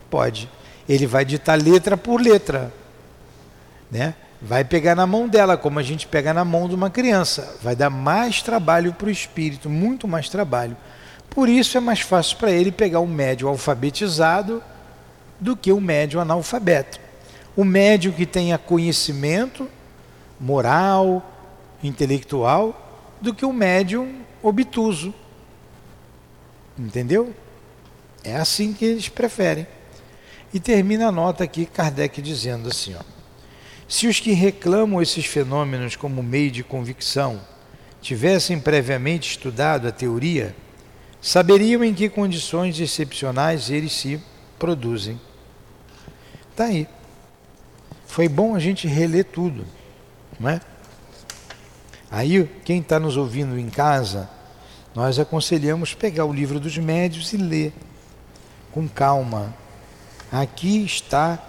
Pode. 0.09 0.49
Ele 0.87 1.07
vai 1.07 1.23
ditar 1.23 1.61
letra 1.61 1.95
por 1.95 2.21
letra. 2.21 2.73
Né? 3.91 4.15
Vai 4.41 4.63
pegar 4.63 4.95
na 4.95 5.05
mão 5.05 5.27
dela, 5.27 5.57
como 5.57 5.79
a 5.79 5.83
gente 5.83 6.07
pega 6.07 6.33
na 6.33 6.45
mão 6.45 6.67
de 6.67 6.75
uma 6.75 6.89
criança. 6.89 7.57
Vai 7.61 7.75
dar 7.75 7.89
mais 7.89 8.41
trabalho 8.41 8.93
para 8.93 9.07
o 9.07 9.11
espírito, 9.11 9.69
muito 9.69 10.07
mais 10.07 10.29
trabalho. 10.29 10.75
Por 11.29 11.47
isso 11.47 11.77
é 11.77 11.81
mais 11.81 12.01
fácil 12.01 12.37
para 12.37 12.51
ele 12.51 12.71
pegar 12.71 12.99
um 12.99 13.07
médio 13.07 13.47
alfabetizado 13.47 14.63
do 15.39 15.55
que 15.55 15.71
um 15.71 15.79
médio 15.79 16.19
analfabeto. 16.19 16.99
O 17.55 17.63
médio 17.63 18.11
que 18.11 18.25
tenha 18.25 18.57
conhecimento 18.57 19.69
moral, 20.39 21.23
intelectual, 21.83 23.17
do 23.21 23.33
que 23.33 23.45
o 23.45 23.53
médium 23.53 24.21
obtuso. 24.41 25.13
Entendeu? 26.79 27.35
É 28.23 28.37
assim 28.37 28.71
que 28.71 28.85
eles 28.85 29.09
preferem. 29.09 29.67
E 30.53 30.59
termina 30.61 31.07
a 31.07 31.11
nota 31.11 31.43
aqui 31.43 31.65
Kardec 31.65 32.21
dizendo 32.21 32.69
assim: 32.69 32.95
ó, 32.95 33.01
se 33.85 34.07
os 34.07 34.21
que 34.21 34.31
reclamam 34.31 35.01
esses 35.01 35.25
fenômenos 35.25 35.97
como 35.97 36.23
meio 36.23 36.49
de 36.49 36.63
convicção 36.63 37.41
tivessem 38.01 38.57
previamente 38.57 39.31
estudado 39.31 39.89
a 39.89 39.91
teoria, 39.91 40.55
saberiam 41.21 41.83
em 41.83 41.93
que 41.93 42.07
condições 42.07 42.79
excepcionais 42.79 43.69
eles 43.69 43.91
se 43.91 44.21
produzem. 44.57 45.19
Está 46.51 46.65
aí. 46.65 46.87
Foi 48.07 48.29
bom 48.29 48.55
a 48.55 48.59
gente 48.59 48.87
reler 48.87 49.25
tudo, 49.25 49.65
não 50.39 50.49
é? 50.49 50.61
Aí, 52.09 52.49
quem 52.63 52.79
está 52.79 52.99
nos 52.99 53.17
ouvindo 53.17 53.59
em 53.59 53.69
casa, 53.69 54.29
nós 54.95 55.19
aconselhamos 55.19 55.93
pegar 55.93 56.25
o 56.25 56.33
livro 56.33 56.59
dos 56.59 56.77
médios 56.77 57.31
e 57.33 57.37
ler 57.37 57.73
com 58.71 58.87
calma. 58.87 59.53
Aqui 60.31 60.83
está 60.83 61.39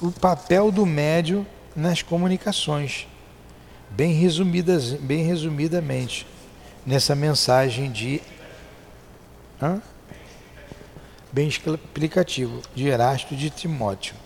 o 0.00 0.10
papel 0.10 0.70
do 0.70 0.84
médio 0.84 1.46
nas 1.74 2.02
comunicações, 2.02 3.06
bem, 3.90 4.12
resumidas, 4.12 4.92
bem 4.92 5.24
resumidamente, 5.24 6.26
nessa 6.84 7.14
mensagem 7.14 7.90
de 7.90 8.20
Hã? 9.62 9.80
Bem 11.30 11.48
explicativo, 11.48 12.60
de 12.74 12.88
Erasto 12.88 13.36
de 13.36 13.48
Timóteo. 13.48 14.16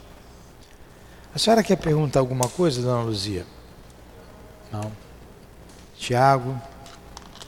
A 1.34 1.38
senhora 1.38 1.62
quer 1.62 1.76
perguntar 1.76 2.20
alguma 2.20 2.48
coisa, 2.48 2.80
dona 2.80 3.02
Luzia? 3.02 3.44
Não. 4.72 4.90
Tiago, 5.98 6.58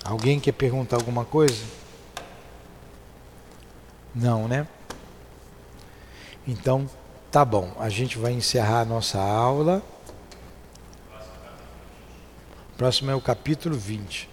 alguém 0.08 0.40
quer 0.40 0.52
perguntar 0.52 0.96
alguma 0.96 1.24
coisa? 1.24 1.62
Não, 4.14 4.48
né? 4.48 4.66
Então, 6.46 6.88
tá 7.30 7.44
bom. 7.44 7.74
A 7.78 7.90
gente 7.90 8.16
vai 8.16 8.32
encerrar 8.32 8.80
a 8.80 8.84
nossa 8.86 9.20
aula. 9.20 9.82
Próximo 12.76 13.10
é 13.10 13.14
o 13.14 13.20
capítulo 13.20 13.76
20. 13.76 14.28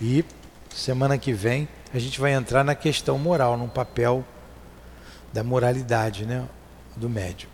E 0.00 0.24
semana 0.70 1.18
que 1.18 1.32
vem 1.32 1.68
a 1.92 1.98
gente 1.98 2.18
vai 2.20 2.32
entrar 2.32 2.64
na 2.64 2.74
questão 2.74 3.18
moral, 3.18 3.56
no 3.56 3.68
papel 3.68 4.24
da 5.32 5.44
moralidade 5.44 6.24
né, 6.24 6.46
do 6.96 7.08
médium. 7.08 7.50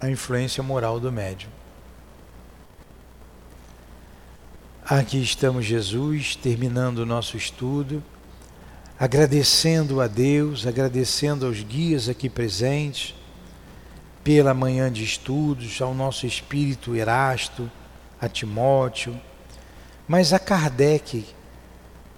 A 0.00 0.10
influência 0.10 0.62
moral 0.62 0.98
do 0.98 1.10
médium. 1.12 1.50
Aqui 4.86 5.22
estamos, 5.22 5.64
Jesus, 5.64 6.36
terminando 6.36 6.98
o 6.98 7.06
nosso 7.06 7.38
estudo, 7.38 8.04
agradecendo 9.00 9.98
a 9.98 10.06
Deus, 10.06 10.66
agradecendo 10.66 11.46
aos 11.46 11.62
guias 11.62 12.06
aqui 12.06 12.28
presentes, 12.28 13.14
pela 14.22 14.52
manhã 14.52 14.92
de 14.92 15.02
estudos, 15.02 15.80
ao 15.80 15.94
nosso 15.94 16.26
espírito 16.26 16.94
Erasto, 16.94 17.70
a 18.20 18.28
Timóteo, 18.28 19.18
mas 20.06 20.34
a 20.34 20.38
Kardec, 20.38 21.24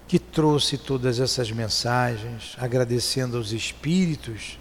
que 0.08 0.18
trouxe 0.18 0.76
todas 0.76 1.20
essas 1.20 1.52
mensagens, 1.52 2.56
agradecendo 2.58 3.36
aos 3.36 3.52
Espíritos 3.52 4.58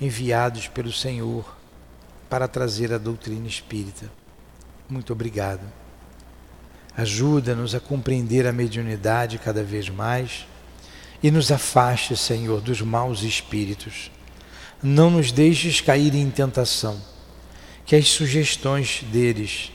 enviados 0.00 0.66
pelo 0.66 0.90
Senhor 0.90 1.54
para 2.30 2.48
trazer 2.48 2.90
a 2.90 2.96
doutrina 2.96 3.46
espírita. 3.46 4.10
Muito 4.88 5.12
obrigado. 5.12 5.81
Ajuda-nos 6.96 7.74
a 7.74 7.80
compreender 7.80 8.46
a 8.46 8.52
mediunidade 8.52 9.38
cada 9.38 9.62
vez 9.62 9.88
mais 9.88 10.46
e 11.22 11.30
nos 11.30 11.50
afaste, 11.50 12.16
Senhor, 12.16 12.60
dos 12.60 12.80
maus 12.82 13.22
espíritos. 13.22 14.10
Não 14.82 15.10
nos 15.10 15.32
deixes 15.32 15.80
cair 15.80 16.14
em 16.14 16.30
tentação, 16.30 17.00
que 17.86 17.96
as 17.96 18.08
sugestões 18.08 19.04
deles 19.10 19.72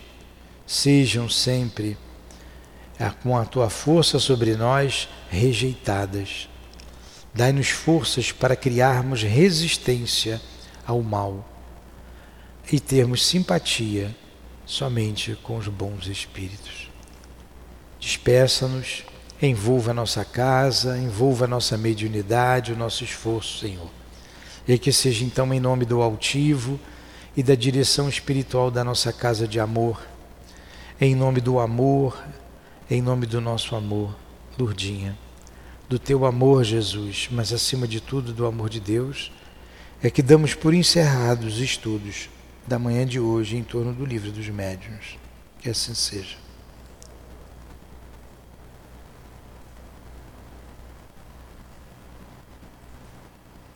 sejam 0.65 1.29
sempre 1.29 1.97
é 2.99 3.09
com 3.09 3.37
a 3.37 3.45
tua 3.45 3.69
força 3.69 4.17
sobre 4.19 4.55
nós 4.55 5.07
rejeitadas. 5.29 6.49
Dai-nos 7.33 7.69
forças 7.69 8.31
para 8.31 8.55
criarmos 8.55 9.21
resistência 9.21 10.41
ao 10.85 11.03
mal 11.03 11.47
e 12.71 12.79
termos 12.79 13.25
simpatia 13.25 14.15
somente 14.65 15.37
com 15.43 15.57
os 15.57 15.67
bons 15.67 16.07
espíritos. 16.07 16.86
Despeça-nos, 17.99 19.03
envolva 19.41 19.91
a 19.91 19.93
nossa 19.93 20.23
casa, 20.23 20.97
envolva 20.97 21.45
a 21.45 21.47
nossa 21.47 21.77
mediunidade, 21.77 22.73
o 22.73 22.77
nosso 22.77 23.03
esforço, 23.03 23.59
Senhor. 23.59 23.89
E 24.67 24.77
que 24.77 24.91
seja 24.91 25.23
então 25.23 25.53
em 25.53 25.59
nome 25.59 25.85
do 25.85 26.01
altivo 26.01 26.79
e 27.35 27.43
da 27.43 27.55
direção 27.55 28.09
espiritual 28.09 28.71
da 28.71 28.83
nossa 28.83 29.13
casa 29.13 29.47
de 29.47 29.59
amor, 29.59 30.01
em 30.99 31.15
nome 31.15 31.39
do 31.39 31.59
amor, 31.59 32.17
em 32.89 33.01
nome 33.01 33.25
do 33.25 33.39
nosso 33.39 33.75
amor, 33.75 34.15
Lourdinha, 34.57 35.17
do 35.87 35.99
teu 35.99 36.25
amor, 36.25 36.63
Jesus, 36.63 37.29
mas 37.31 37.53
acima 37.53 37.87
de 37.87 38.01
tudo 38.01 38.33
do 38.33 38.45
amor 38.45 38.69
de 38.69 38.79
Deus, 38.79 39.31
é 40.01 40.09
que 40.09 40.21
damos 40.21 40.53
por 40.53 40.73
encerrados 40.73 41.55
os 41.55 41.61
estudos 41.61 42.29
da 42.67 42.77
manhã 42.77 43.05
de 43.05 43.19
hoje 43.19 43.55
em 43.55 43.63
torno 43.63 43.93
do 43.93 44.05
livro 44.05 44.31
dos 44.31 44.47
médiuns. 44.49 45.17
Que 45.59 45.69
assim 45.69 45.93
seja. 45.93 46.46